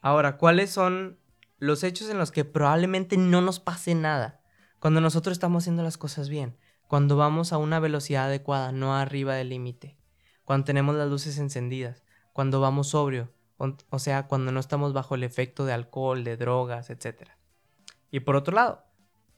Ahora, 0.00 0.36
¿cuáles 0.38 0.70
son 0.70 1.18
los 1.58 1.82
hechos 1.82 2.08
en 2.10 2.18
los 2.18 2.30
que 2.30 2.44
probablemente 2.44 3.16
no 3.16 3.40
nos 3.40 3.58
pase 3.58 3.94
nada? 3.94 4.40
Cuando 4.78 5.00
nosotros 5.00 5.32
estamos 5.32 5.64
haciendo 5.64 5.82
las 5.82 5.98
cosas 5.98 6.28
bien, 6.28 6.56
cuando 6.88 7.16
vamos 7.16 7.52
a 7.52 7.58
una 7.58 7.80
velocidad 7.80 8.26
adecuada, 8.26 8.72
no 8.72 8.94
arriba 8.94 9.34
del 9.34 9.50
límite, 9.50 9.96
cuando 10.44 10.64
tenemos 10.64 10.94
las 10.94 11.08
luces 11.08 11.38
encendidas, 11.38 12.04
cuando 12.32 12.60
vamos 12.60 12.88
sobrio, 12.88 13.32
o, 13.58 13.98
sea, 13.98 14.26
cuando 14.26 14.52
no 14.52 14.60
estamos 14.60 14.92
bajo 14.92 15.14
el 15.14 15.24
efecto 15.24 15.64
de 15.64 15.72
alcohol, 15.72 16.24
de 16.24 16.36
drogas, 16.36 16.90
etc. 16.90 17.30
Y 18.10 18.20
por 18.20 18.36
otro 18.36 18.54
lado, 18.54 18.84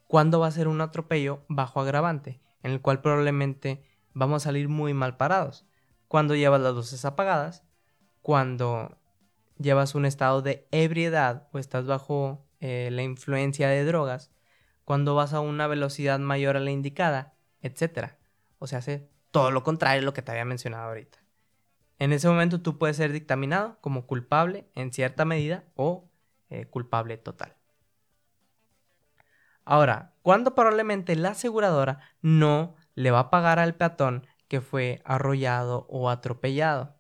¿cuándo 0.09 0.41
va 0.41 0.49
a 0.49 0.53
ser 0.53 0.69
un 0.69 0.81
atropello 0.81 1.45
bajo 1.49 1.81
agravante, 1.81 2.41
en 2.63 2.73
el 2.73 2.81
cual 2.81 3.01
probablemente 3.01 3.85
vamos 4.19 4.43
a 4.43 4.45
salir 4.45 4.69
muy 4.69 4.95
mal 4.95 5.17
parados. 5.17 5.65
Cuando 6.09 6.35
llevas 6.35 6.61
las 6.61 6.75
luces 6.75 7.05
apagadas, 7.05 7.63
cuando 8.21 8.99
llevas 9.59 9.95
un 9.95 10.07
estado 10.07 10.43
de 10.43 10.67
ebriedad 10.71 11.49
o 11.53 11.59
estás 11.59 11.87
bajo 11.87 12.47
eh, 12.61 12.89
la 12.93 13.03
influencia 13.03 13.69
de 13.69 13.85
drogas, 13.85 14.33
cuando 14.85 15.15
vas 15.15 15.35
a 15.35 15.41
una 15.41 15.67
velocidad 15.67 16.19
mayor 16.19 16.57
a 16.57 16.61
la 16.61 16.71
indicada, 16.71 17.35
etc. 17.63 18.13
O 18.59 18.67
sea, 18.67 18.79
hace 18.79 19.09
todo 19.31 19.51
lo 19.51 19.63
contrario 19.63 20.03
a 20.03 20.05
lo 20.05 20.15
que 20.15 20.23
te 20.23 20.33
había 20.33 20.45
mencionado 20.45 20.89
ahorita. 20.89 21.19
En 21.99 22.13
ese 22.13 22.29
momento 22.29 22.61
tú 22.61 22.79
puedes 22.79 22.97
ser 22.97 23.13
dictaminado 23.13 23.79
como 23.81 24.07
culpable 24.07 24.69
en 24.75 24.93
cierta 24.93 25.25
medida 25.25 25.65
o 25.75 26.09
eh, 26.51 26.67
culpable 26.67 27.17
total. 27.19 27.57
Ahora, 29.65 30.15
cuando 30.23 30.55
probablemente 30.55 31.15
la 31.17 31.31
aseguradora 31.31 32.01
no 32.23 32.77
le 32.95 33.11
va 33.11 33.21
a 33.21 33.31
pagar 33.31 33.59
al 33.59 33.75
peatón 33.75 34.27
que 34.49 34.61
fue 34.61 35.03
arrollado 35.05 35.87
o 35.91 36.09
atropellado. 36.09 36.97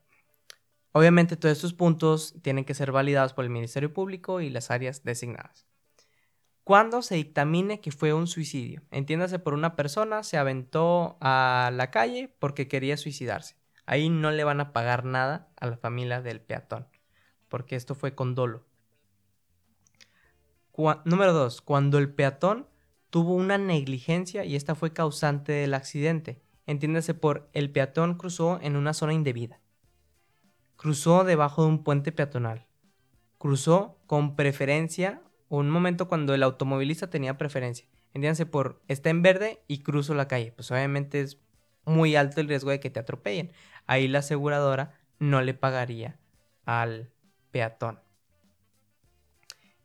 Obviamente 0.93 1.37
todos 1.37 1.57
estos 1.57 1.75
puntos 1.75 2.35
tienen 2.43 2.65
que 2.65 2.75
ser 2.75 2.93
validados 2.93 3.33
por 3.33 3.45
el 3.45 3.51
Ministerio 3.51 3.93
Público 3.93 4.41
y 4.41 4.51
las 4.51 4.71
áreas 4.71 5.03
designadas. 5.05 5.68
Cuando 6.69 7.01
se 7.01 7.15
dictamine 7.15 7.81
que 7.81 7.91
fue 7.91 8.13
un 8.13 8.27
suicidio, 8.27 8.83
entiéndase 8.91 9.39
por 9.39 9.55
una 9.55 9.75
persona 9.75 10.23
se 10.23 10.37
aventó 10.37 11.17
a 11.23 11.71
la 11.73 11.91
calle 11.91 12.29
porque 12.39 12.69
quería 12.69 12.99
suicidarse. 12.99 13.57
Ahí 13.87 14.11
no 14.11 14.31
le 14.31 14.45
van 14.45 14.61
a 14.61 14.75
pagar 14.75 15.07
nada 15.07 15.49
a 15.59 15.67
la 15.67 15.79
familia 15.79 16.21
del 16.21 16.43
peatón, 16.43 16.87
porque 17.49 17.75
esto 17.75 17.95
fue 17.95 18.15
con 18.15 18.35
dolo. 18.35 18.67
número 21.07 21.33
2. 21.33 21.63
Cuando 21.63 21.97
el 21.97 22.13
peatón 22.13 22.69
tuvo 23.09 23.33
una 23.33 23.57
negligencia 23.57 24.45
y 24.45 24.55
esta 24.55 24.75
fue 24.75 24.93
causante 24.93 25.53
del 25.53 25.73
accidente. 25.73 26.43
Entiéndase 26.67 27.15
por 27.15 27.49
el 27.55 27.73
peatón 27.73 28.19
cruzó 28.19 28.59
en 28.61 28.77
una 28.77 28.93
zona 28.93 29.15
indebida. 29.15 29.59
Cruzó 30.77 31.25
debajo 31.25 31.63
de 31.63 31.69
un 31.69 31.83
puente 31.83 32.13
peatonal. 32.13 32.67
Cruzó 33.39 33.97
con 34.07 34.37
preferencia 34.37 35.23
un 35.49 35.71
momento 35.71 36.09
cuando 36.09 36.35
el 36.35 36.43
automovilista 36.43 37.11
tenía 37.11 37.39
preferencia. 37.39 37.87
Entiéndase 38.15 38.47
por 38.47 38.83
está 38.89 39.11
en 39.11 39.23
verde 39.23 39.63
y 39.69 39.83
cruzo 39.83 40.15
la 40.15 40.29
calle. 40.29 40.53
Pues 40.53 40.71
obviamente 40.71 41.21
es 41.21 41.39
muy 41.85 42.17
alto 42.17 42.41
el 42.41 42.49
riesgo 42.49 42.71
de 42.71 42.81
que 42.81 42.91
te 42.91 43.01
atropellen. 43.01 43.53
Ahí 43.87 44.09
la 44.09 44.21
aseguradora 44.21 44.99
no 45.19 45.41
le 45.43 45.55
pagaría 45.55 46.19
al 46.65 47.11
peatón. 47.51 48.01